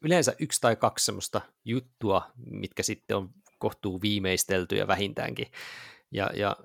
[0.02, 5.48] yleensä yksi tai kaksi semmoista juttua, mitkä sitten on kohtuu viimeisteltyjä vähintäänkin.
[6.12, 6.56] Ja, ja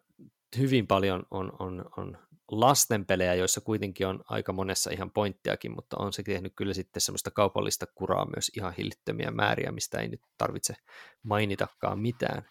[0.59, 2.19] hyvin paljon on, on, on
[2.51, 7.31] lastenpelejä, joissa kuitenkin on aika monessa ihan pointtiakin, mutta on se tehnyt kyllä sitten semmoista
[7.31, 10.75] kaupallista kuraa myös ihan hillittömiä määriä, mistä ei nyt tarvitse
[11.23, 12.43] mainitakaan mitään.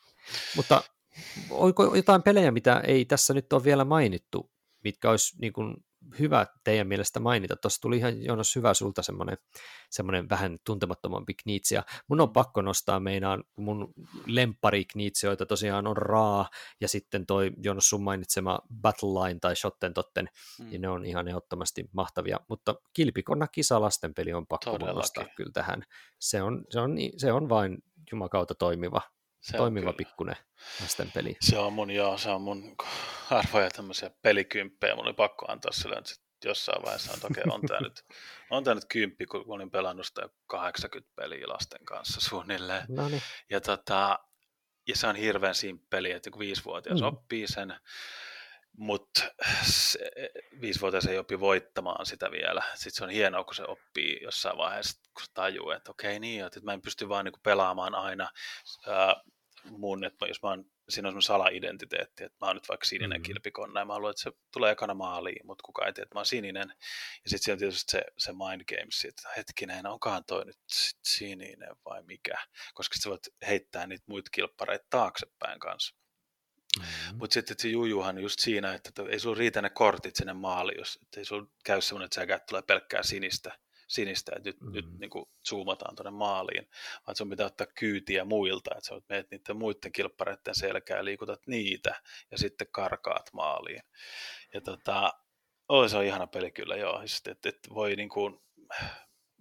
[0.56, 0.84] Mutta
[1.50, 4.52] onko jotain pelejä, mitä ei tässä nyt ole vielä mainittu,
[4.84, 5.76] mitkä olisi niin kuin
[6.20, 7.56] hyvä teidän mielestä mainita.
[7.56, 9.38] Tuossa tuli ihan Jonas hyvä sulta semmoinen,
[9.90, 11.76] semmoinen vähän tuntemattomampi kniitsi.
[11.76, 13.94] Ja mun on pakko nostaa meinaan mun
[14.26, 16.50] lempari kniitsioita tosiaan on Raa
[16.82, 20.30] ja sitten toi Jonas sun mainitsema Battle Line tai Shotten Totten,
[20.60, 20.70] mm.
[20.70, 22.40] niin ne on ihan ehdottomasti mahtavia.
[22.50, 25.84] Mutta Kilpikonna kisa lastenpeli on pakko nostaa kyllä tähän.
[26.20, 27.78] Se on, se on, se on vain
[28.12, 29.02] jumakauta toimiva
[29.42, 30.36] se toimiva pikkuinen
[30.82, 31.38] lastenpeli.
[31.42, 32.76] Se on mun, joo, se on mun
[33.26, 34.96] harvoja tämmöisiä pelikymppejä.
[34.96, 36.14] Mun oli pakko antaa sille että
[36.46, 38.06] jossain vaiheessa, että okei, on tämä nyt,
[38.50, 42.86] on tämä nyt kymppi, kun olin pelannut sitä 80 peliä lasten kanssa suunnilleen.
[42.90, 43.22] Noniin.
[43.50, 44.20] Ja, tota,
[44.88, 47.08] ja se on hirveän simppeli, että kun viisivuotias mm.
[47.08, 47.76] oppii sen,
[48.80, 49.22] mutta
[50.62, 52.62] viisivuotias ei opi voittamaan sitä vielä.
[52.74, 56.46] Sitten se on hienoa, kun se oppii jossain vaiheessa, kun se tajuu, että okei niin,
[56.46, 58.30] että mä en pysty vaan niinku pelaamaan aina
[58.88, 59.16] ää,
[59.64, 63.10] mun, että jos mä oon, siinä on semmoinen sala-identiteetti, että mä oon nyt vaikka sininen
[63.10, 63.24] mm-hmm.
[63.24, 66.20] kilpikonna ja mä haluan, että se tulee ekana maaliin, mutta kukaan ei tiedä, että mä
[66.20, 66.74] oon sininen.
[67.24, 70.58] Ja sitten siellä on tietysti se, se mind games, että hetkinen, onkaan toi nyt
[71.04, 72.38] sininen vai mikä,
[72.74, 75.99] koska sä voit heittää niitä muita kilppareita taaksepäin kanssa.
[76.80, 77.18] Mm-hmm.
[77.18, 81.00] Mutta sitten se jujuhan just siinä, että ei sulla riitä ne kortit sinne maaliin, jos
[81.18, 84.74] ei sulla käy semmoinen, että sä tulee pelkkää sinistä, sinistä että nyt, mm-hmm.
[84.74, 86.70] nyt niin kuin zoomataan tuonne maaliin,
[87.08, 92.02] vaan sun pitää ottaa kyytiä muilta, että sä meet niiden muiden kilppareiden selkää liikutat niitä
[92.32, 93.82] ja sitten karkaat maaliin.
[94.54, 95.14] Ja tota,
[95.70, 98.40] oh, se on ihana peli kyllä, joo, että, että voi niin kuin,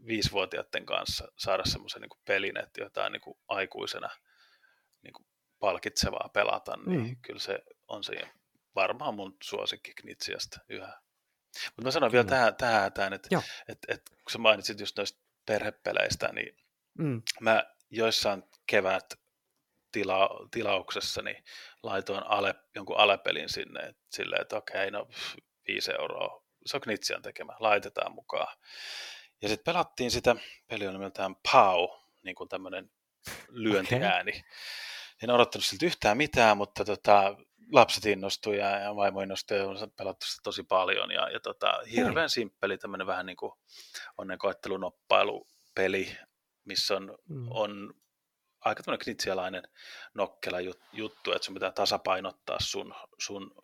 [0.07, 4.09] viisivuotiaiden kanssa saada semmoisen niin pelin, että jotain niin kuin aikuisena
[5.61, 7.17] palkitsevaa pelata, niin mm.
[7.23, 8.21] kyllä se on se
[8.75, 11.01] varmaan mun suosikki Knitsiasta yhä.
[11.67, 13.29] Mutta mä sanon vielä tähän, tähän, tähän että
[13.69, 16.57] et, et, kun sä mainitsit just noista perhepeleistä, niin
[16.99, 17.23] mm.
[17.41, 19.15] mä joissain kevät
[19.93, 21.45] tila, tilauksessani
[21.83, 25.09] laitoin ale, jonkun alepelin sinne, et, silleen, että okei, no
[25.69, 28.57] viisi euroa, se on Knitsian tekemä, laitetaan mukaan.
[29.43, 30.37] Ja sitten pelattiin sitä,
[30.67, 31.89] peli on nimeltään Pau,
[32.23, 32.91] niin kuin tämmöinen
[33.49, 34.31] lyöntiääni.
[34.31, 34.43] Okay
[35.23, 37.37] en odottanut siltä yhtään mitään, mutta tota,
[37.73, 41.11] lapset innostuivat ja, ja vaimo innostui ja on pelattu sitä tosi paljon.
[41.11, 42.31] Ja, ja tota, hirveän mm.
[42.31, 43.53] simppeli tämmöinen vähän niin kuin
[44.19, 46.17] onnenkoettelunoppailu-peli,
[46.65, 47.47] missä on, mm.
[47.51, 47.95] on
[48.61, 49.63] aika tämmöinen knitsialainen
[50.15, 50.61] nokkela
[50.93, 53.55] juttu, että sun pitää tasapainottaa sun, sun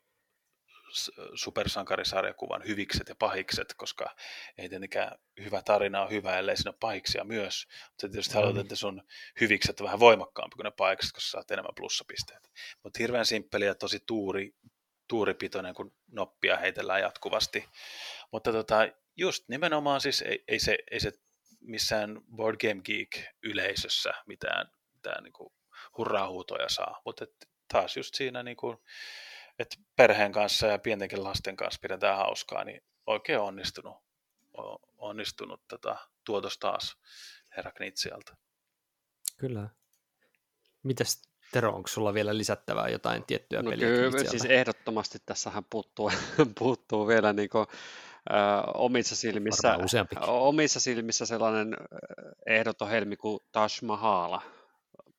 [1.34, 4.16] supersankarisarjakuvan hyvikset ja pahikset, koska
[4.58, 7.66] ei tietenkään hyvä tarina ole hyvä, ellei siinä ole pahiksia myös.
[7.90, 8.40] Mutta tietysti mm.
[8.40, 9.02] haluat, että sun
[9.40, 12.48] hyvikset on vähän voimakkaampi kuin ne pahikset, koska saat enemmän plussapisteitä.
[12.82, 14.54] Mutta hirveän simppeli ja tosi tuuri,
[15.08, 17.68] tuuripitoinen, kun noppia heitellään jatkuvasti.
[18.32, 21.12] Mutta tota, just nimenomaan siis ei, ei, se, ei se
[21.60, 25.52] missään Board Game Geek-yleisössä mitään, mitään niin kuin
[25.98, 27.26] hurraa-huutoja saa, mutta
[27.72, 28.76] taas just siinä niin kuin,
[29.58, 33.96] että perheen kanssa ja pientenkin lasten kanssa pidetään hauskaa, niin oikein onnistunut,
[34.98, 36.96] onnistunut tota, tuotos taas
[37.56, 38.36] herra Knitsialta.
[39.38, 39.68] Kyllä.
[40.82, 41.22] Mitäs
[41.54, 43.86] Tero, onko sulla vielä lisättävää jotain tiettyä no peliä?
[43.86, 46.12] Kyllä, siis ehdottomasti tässähän puuttuu,
[46.58, 47.66] puuttuu vielä niin kuin,
[48.32, 49.78] äh, omissa, silmissä,
[50.26, 51.76] omissa silmissä sellainen
[52.46, 54.42] ehdoton helmi kuin Taj Mahala.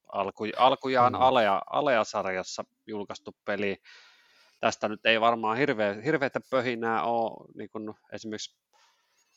[0.08, 1.22] Alku, alkujaan mm.
[1.22, 3.82] Alea, Alea-sarjassa julkaistu peli.
[4.66, 8.58] Tästä nyt ei varmaan hirveä, hirveätä pöhinää ole, niin kuin esimerkiksi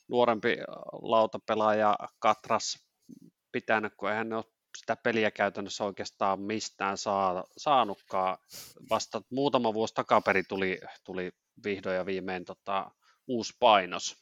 [0.09, 0.57] nuorempi
[1.03, 2.89] lautapelaaja Katras
[3.53, 4.45] pitänyt, kun eihän ne ole
[4.79, 8.39] sitä peliä käytännössä oikeastaan mistään saa, saanutkaan.
[8.91, 11.31] Vasta muutama vuosi takaperi tuli, tuli
[11.65, 12.91] vihdoin ja viimein tota,
[13.27, 14.17] uusi painos.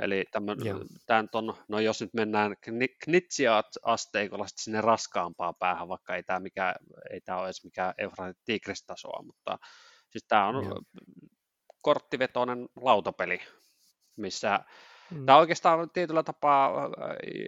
[0.00, 2.56] Eli tämän on, no jos nyt mennään
[3.04, 6.74] knitsia-asteikolla sinne raskaampaan päähän, vaikka ei tämä, mikä,
[7.10, 9.58] ei tämä ole edes mikään Eufratit Tigris-tasoa, mutta
[10.10, 10.80] siis tämä on Joo.
[11.82, 13.40] korttivetoinen lautapeli,
[14.16, 14.60] missä
[15.10, 15.26] mm.
[15.26, 16.72] tämä on oikeastaan tietyllä tapaa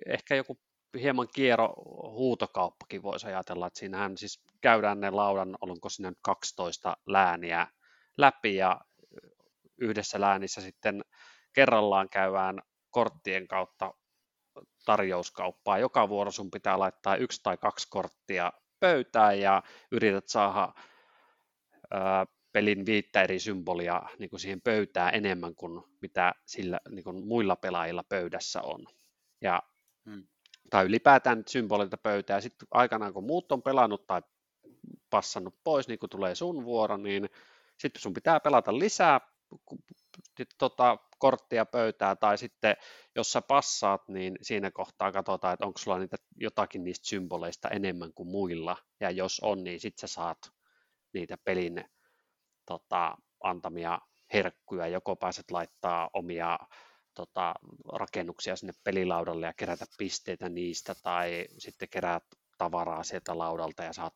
[0.07, 0.59] ehkä joku
[1.01, 7.67] hieman kiero huutokauppakin voisi ajatella, että siinähän siis käydään ne laudan, onko sinne 12 lääniä
[8.17, 8.81] läpi ja
[9.79, 11.05] yhdessä läänissä sitten
[11.53, 13.95] kerrallaan käydään korttien kautta
[14.85, 15.79] tarjouskauppaa.
[15.79, 20.73] Joka vuoro sun pitää laittaa yksi tai kaksi korttia pöytään ja yrität saada
[21.91, 27.27] ää, pelin viittä eri symbolia niin kuin siihen pöytään enemmän kuin mitä sillä niin kuin
[27.27, 28.87] muilla pelaajilla pöydässä on.
[29.41, 29.63] Ja
[30.05, 30.27] hmm
[30.71, 34.23] tai ylipäätään symbolilta pöytää, ja sitten aikanaan kun muut on pelannut tai
[35.11, 37.29] passannut pois, niin kun tulee sun vuoro, niin
[37.79, 39.21] sitten sun pitää pelata lisää
[40.59, 42.77] tota, korttia pöytää, tai sitten
[43.15, 48.13] jos sä passaat, niin siinä kohtaa katsotaan, että onko sulla niitä jotakin niistä symboleista enemmän
[48.15, 50.39] kuin muilla, ja jos on, niin sitten sä saat
[51.13, 51.85] niitä pelin
[52.69, 53.99] tota, antamia
[54.33, 56.59] herkkuja, joko pääset laittaa omia
[57.15, 57.55] tota,
[57.93, 62.25] rakennuksia sinne pelilaudalle ja kerätä pisteitä niistä, tai sitten keräät
[62.59, 64.15] tavaraa sieltä laudalta ja saat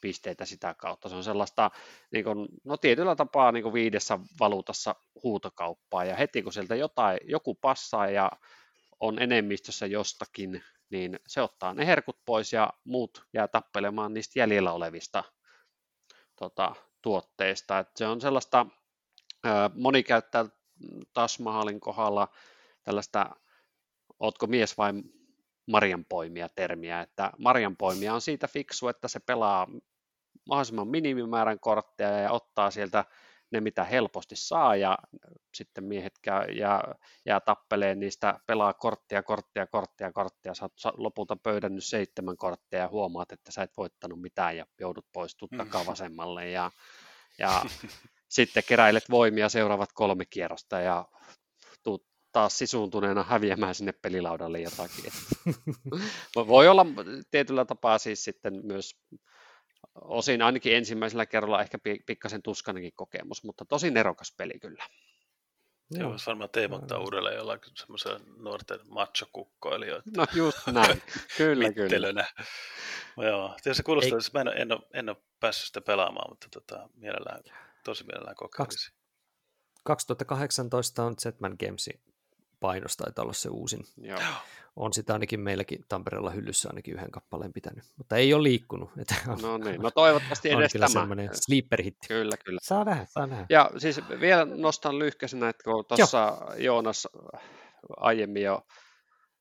[0.00, 1.08] pisteitä sitä kautta.
[1.08, 1.70] Se on sellaista,
[2.12, 7.18] niin kuin, no tietyllä tapaa niin kuin viidessä valuutassa huutokauppaa, ja heti kun sieltä jotain,
[7.24, 8.30] joku passaa ja
[9.00, 14.72] on enemmistössä jostakin, niin se ottaa ne herkut pois ja muut jää tappelemaan niistä jäljellä
[14.72, 15.24] olevista
[16.36, 17.78] tota, tuotteista.
[17.78, 18.66] Et se on sellaista,
[19.74, 20.44] moni käyttää
[21.12, 22.28] Tasmahalin kohdalla
[22.82, 23.36] tällaista,
[24.20, 24.92] ootko mies vai
[25.66, 29.66] marjanpoimia termiä, että marjanpoimia on siitä fiksu, että se pelaa
[30.46, 33.04] mahdollisimman minimimäärän kortteja ja ottaa sieltä
[33.52, 34.98] ne, mitä helposti saa, ja
[35.54, 36.82] sitten miehet käy ja
[37.26, 43.32] jää tappeleen niistä, pelaa korttia, korttia, korttia, korttia, saat lopulta pöydännyt seitsemän korttia ja huomaat,
[43.32, 46.70] että sä et voittanut mitään ja joudut pois takaa vasemmalle, ja,
[47.38, 47.62] ja
[48.28, 51.06] sitten keräilet voimia seuraavat kolme kierrosta ja
[51.82, 55.12] tuut taas sisuuntuneena häviämään sinne pelilaudalle jotakin.
[56.48, 56.86] Voi olla
[57.30, 58.96] tietyllä tapaa siis sitten myös
[59.94, 64.84] osin ainakin ensimmäisellä kerralla ehkä pikkasen tuskanenkin kokemus, mutta tosi nerokas peli kyllä.
[65.90, 70.12] Joo, olisi varmaan teemottaa uudelleen jollakin semmoisella nuorten machokukkoilijoiden.
[70.16, 71.02] No just näin,
[71.36, 72.26] kyllä kyllä.
[73.16, 74.44] Joo, tietysti kuulostaa, Ei...
[74.44, 77.42] mä en, en, ole, en ole päässyt sitä pelaamaan, mutta tota, mielellään
[77.84, 78.94] tosi mielellään kokeilisin.
[79.84, 82.00] 2018 on Zetman Gamesin
[82.62, 83.84] painos, taitaa olla se uusin.
[84.02, 84.18] Joo.
[84.76, 88.90] On sitä ainakin meilläkin Tampereella hyllyssä ainakin yhden kappaleen pitänyt, mutta ei ole liikkunut.
[89.00, 91.06] Että on, no niin, no toivottavasti edes kyllä tämä.
[91.32, 92.08] sleeper hitti.
[92.08, 92.60] Kyllä, kyllä.
[92.62, 93.46] Saa nähdä, saa nähdä.
[93.50, 97.08] Ja siis vielä nostan lyhkäisenä, että kun tuossa Joonas
[97.96, 98.62] aiemmin jo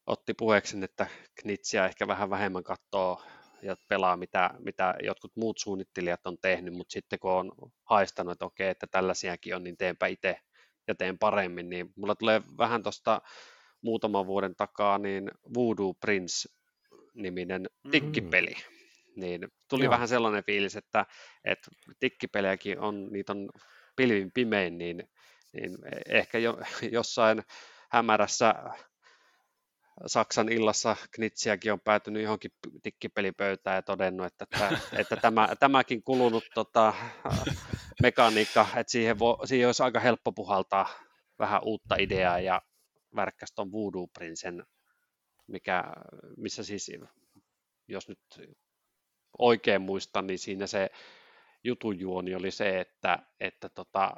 [0.08, 1.08] otti puheeksi, että
[1.42, 3.22] Knitsiä ehkä vähän vähemmän katsoo
[3.62, 7.52] ja pelaa, mitä, mitä jotkut muut suunnittelijat on tehnyt, mutta sitten kun on
[7.84, 10.40] haistanut, että okei, että tällaisiakin on, niin teenpä itse
[10.88, 13.22] ja teen paremmin, niin mulla tulee vähän tuosta
[13.82, 17.92] muutaman vuoden takaa niin Voodoo Prince-niminen mm.
[17.92, 18.54] tikkipeli.
[19.16, 19.92] Niin tuli Joo.
[19.92, 21.06] vähän sellainen fiilis, että,
[21.46, 23.50] että tikkipelejäkin on, niitä on
[23.96, 25.10] pilvin pimein, niin,
[25.54, 25.78] niin
[26.10, 26.60] ehkä jo,
[26.92, 27.44] jossain
[27.92, 28.56] hämärässä
[30.06, 32.52] Saksan illassa Knitsiäkin on päätynyt johonkin
[32.84, 36.94] tikkipelipöytään ja todennut, että, että, että tämä, tämäkin kulunut tota,
[38.02, 40.90] mekaniikka, että siihen, vo, siihen olisi aika helppo puhaltaa
[41.40, 42.62] vähän uutta ideaa ja
[43.16, 44.66] värkkäs tuon Voodoo Princen,
[45.48, 45.84] mikä,
[46.38, 46.92] missä siis,
[47.88, 48.20] jos nyt
[49.38, 50.90] oikein muistan, niin siinä se
[51.64, 54.12] jutujuoni oli se, että, että tota,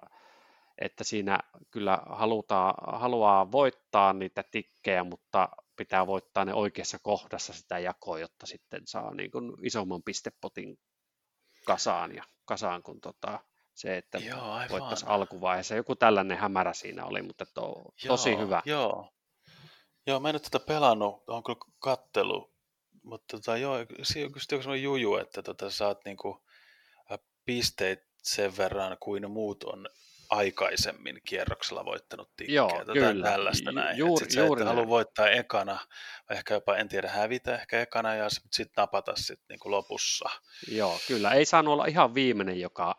[0.78, 1.40] että siinä
[1.72, 8.46] kyllä halutaan, haluaa voittaa niitä tikkejä, mutta pitää voittaa ne oikeassa kohdassa sitä jakoa, jotta
[8.46, 10.78] sitten saa niin kuin isomman pistepotin
[11.66, 13.40] kasaan, ja kasaan kun tota,
[13.74, 14.20] se, että
[14.70, 15.76] voittaisi alkuvaiheessa.
[15.76, 18.62] Joku tällainen hämärä siinä oli, mutta to, tosi joo, hyvä.
[18.66, 19.10] Joo.
[20.08, 22.54] Joo, mä en nyt tätä pelannut, on kyllä kattelu,
[23.04, 26.44] mutta tota, joo, siinä on sellainen juju, että tota, saat niinku,
[27.46, 29.90] pisteet sen verran kuin muut on
[30.34, 32.56] aikaisemmin kierroksella voittanut tikkejä.
[32.56, 33.30] Joo, tota, kyllä.
[33.30, 33.98] Tällaista näin.
[33.98, 34.88] Juuri, sit juuri näin.
[34.88, 35.80] voittaa ekana,
[36.30, 40.30] ehkä jopa en tiedä hävitä ehkä ekana ja sitten sit napata sit niinku lopussa.
[40.68, 41.32] Joo, kyllä.
[41.32, 42.96] Ei saanut olla ihan viimeinen, joka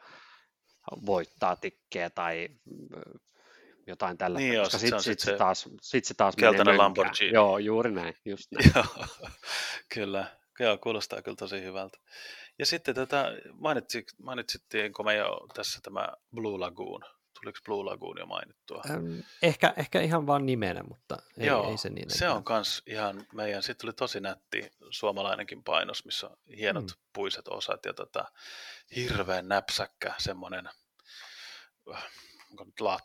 [1.07, 3.18] voittaa tikkejä tai mm,
[3.87, 4.39] jotain tällä.
[4.39, 6.76] Niin koska sit se sit, sit, se se taas, sit se taas menee.
[6.76, 7.32] Lamborghini.
[7.32, 8.72] Joo, juuri näin, just näin.
[8.74, 9.07] Joo,
[9.95, 10.26] kyllä.
[10.61, 11.99] Joo, kuulostaa kyllä tosi hyvältä.
[12.59, 17.05] Ja sitten tätä, mainitsi, mainitsittiinko me jo tässä tämä Blue Lagoon?
[17.41, 18.82] Tuliko Blue Lagoon jo mainittua?
[18.91, 22.11] Ähm, ehkä, ehkä ihan vaan nimenä, mutta ei, Joo, ei se niin.
[22.11, 26.97] se on kans ihan meidän, sitten tuli tosi nätti suomalainenkin painos, missä on hienot Mm.
[27.12, 28.24] puiset osat ja tota,
[28.97, 30.68] hirveän näpsäkkä semmoinen,
[31.95, 32.05] äh,
[32.51, 33.05] onko nyt laat,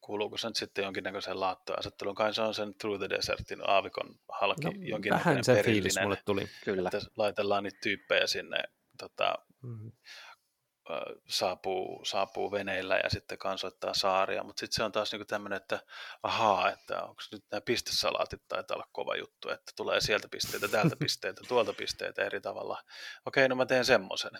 [0.00, 4.64] kuuluuko se nyt sitten jonkinnäköiseen laattoasetteluun, kai se on sen Through the Desertin aavikon halki,
[4.64, 6.46] No, jonkinnäköinen vähän se fiilis mulle tuli.
[6.64, 6.88] Kyllä.
[6.94, 8.58] että laitellaan niitä tyyppejä sinne
[8.98, 9.92] tota, Mm.
[11.28, 15.78] Saapuu, saapuu veneillä ja sitten kansoittaa saaria, mutta sitten se on taas niinku tämmöinen, että
[16.22, 20.96] ahaa, että onko nyt nämä pistesalaatit taitaa olla kova juttu, että tulee sieltä pisteitä, täältä
[21.04, 22.82] pisteitä, tuolta pisteitä eri tavalla.
[23.26, 24.32] Okei, no mä teen semmoisen.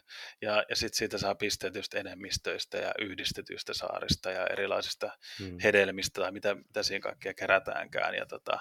[0.42, 5.58] Ja, ja sitten siitä saa pisteet just enemmistöistä ja yhdistetyistä saarista ja erilaisista Mm.
[5.62, 8.14] hedelmistä tai mitä, mitä siinä kaikkea kerätäänkään.
[8.14, 8.58] Ja, tota,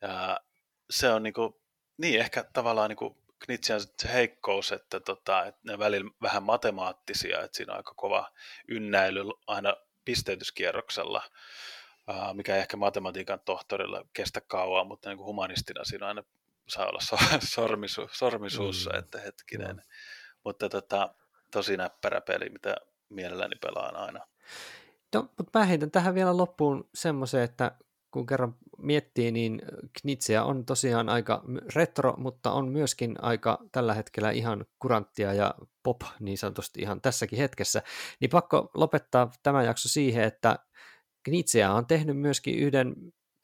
[0.00, 0.40] ja
[0.90, 1.62] se on niinku,
[1.98, 3.80] niin ehkä tavallaan niinku Knitsian
[4.12, 8.30] heikkous, että, tota, että ne välillä vähän matemaattisia, että siinä on aika kova
[8.68, 9.74] ynnäily aina
[10.04, 11.22] pisteytyskierroksella,
[12.32, 16.22] mikä ei ehkä matematiikan tohtorilla kestä kauan, mutta niin kuin humanistina siinä aina
[16.68, 17.16] saa olla so,
[17.54, 18.98] sormisu, sormisuussa, Mm.
[18.98, 19.82] että hetkinen.
[20.44, 21.14] Mutta tota,
[21.52, 22.76] tosi näppärä peli, mitä
[23.08, 24.26] mielelläni pelaan aina.
[25.14, 27.72] No, mutta mä heitän tähän vielä loppuun semmoisen, että
[28.12, 29.62] kun kerran miettii, niin
[30.00, 31.44] Knitseä on tosiaan aika
[31.74, 37.38] retro, mutta on myöskin aika tällä hetkellä ihan kuranttia ja pop niin sanotusti ihan tässäkin
[37.38, 37.82] hetkessä.
[38.20, 40.58] Niin pakko lopettaa tämä jakso siihen, että
[41.24, 42.94] Knitseä on tehnyt myöskin yhden,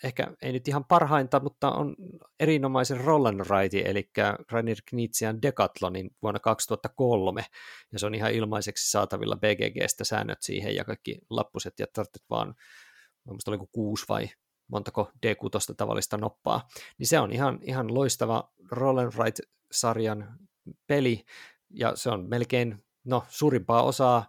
[0.05, 1.97] ehkä ei nyt ihan parhainta, mutta on
[2.41, 4.11] erinomaisen roll and ride, eli
[4.51, 7.45] Rainer Knitsian Decathlonin vuonna 2003,
[7.93, 12.55] ja se on ihan ilmaiseksi saatavilla BGGstä säännöt siihen ja kaikki lappuset, ja tarvitset vaan,
[13.25, 14.29] muista oliko kuusi vai
[14.69, 20.39] montako D6 tavallista noppaa, niin se on ihan, ihan loistava roll and ride-sarjan
[20.87, 21.25] peli,
[21.71, 24.29] ja se on melkein, no suurimpaa osaa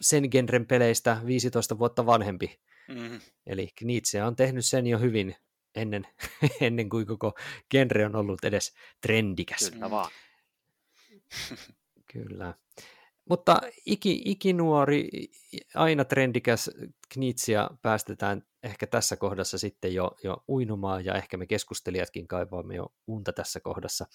[0.00, 3.20] sen genren peleistä 15 vuotta vanhempi, Mm.
[3.46, 5.36] Eli Nietzsche on tehnyt sen jo hyvin
[5.74, 6.06] ennen,
[6.60, 7.32] ennen kuin koko
[7.70, 9.70] genre on ollut edes trendikäs.
[9.70, 10.10] Kyllä vaan.
[12.12, 12.54] Kyllä.
[13.28, 15.08] Mutta iki, ikinuori,
[15.74, 16.70] aina trendikäs
[17.08, 22.92] Knitsia päästetään ehkä tässä kohdassa sitten jo, jo uinumaan, ja ehkä me keskustelijatkin kaivaamme jo
[23.06, 24.06] unta tässä kohdassa.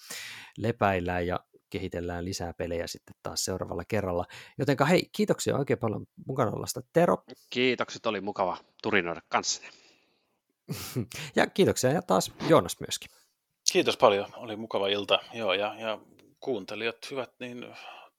[0.58, 1.40] Lepäillään ja
[1.70, 4.24] kehitellään lisää pelejä sitten taas seuraavalla kerralla.
[4.58, 7.16] Jotenka hei, kiitoksia oikein paljon mukana ollasta Tero,
[7.50, 9.70] Kiitokset, oli mukava turinoida kanssanne.
[11.36, 13.10] ja kiitoksia ja taas Joonas myöskin.
[13.72, 15.18] Kiitos paljon, oli mukava ilta.
[15.32, 15.98] Joo, ja, ja
[16.40, 17.66] kuuntelijat hyvät, niin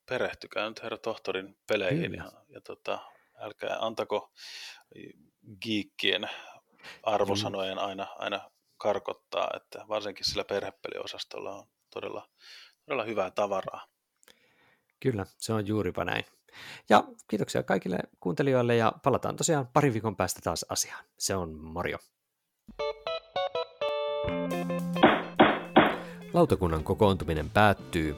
[0.09, 2.23] perehtykää nyt herra tohtorin peleihin Kyllä.
[2.23, 2.99] ja, ja tota,
[3.39, 4.31] älkää antako
[5.61, 6.29] giikkien
[7.03, 12.29] arvosanojen aina, aina karkottaa, että varsinkin sillä perhepeliosastolla on todella,
[12.85, 13.87] todella hyvää tavaraa.
[14.99, 16.25] Kyllä, se on juuripa näin.
[16.89, 21.05] Ja kiitoksia kaikille kuuntelijoille ja palataan tosiaan parin viikon päästä taas asiaan.
[21.19, 21.97] Se on Mario.
[26.33, 28.17] Lautakunnan kokoontuminen päättyy.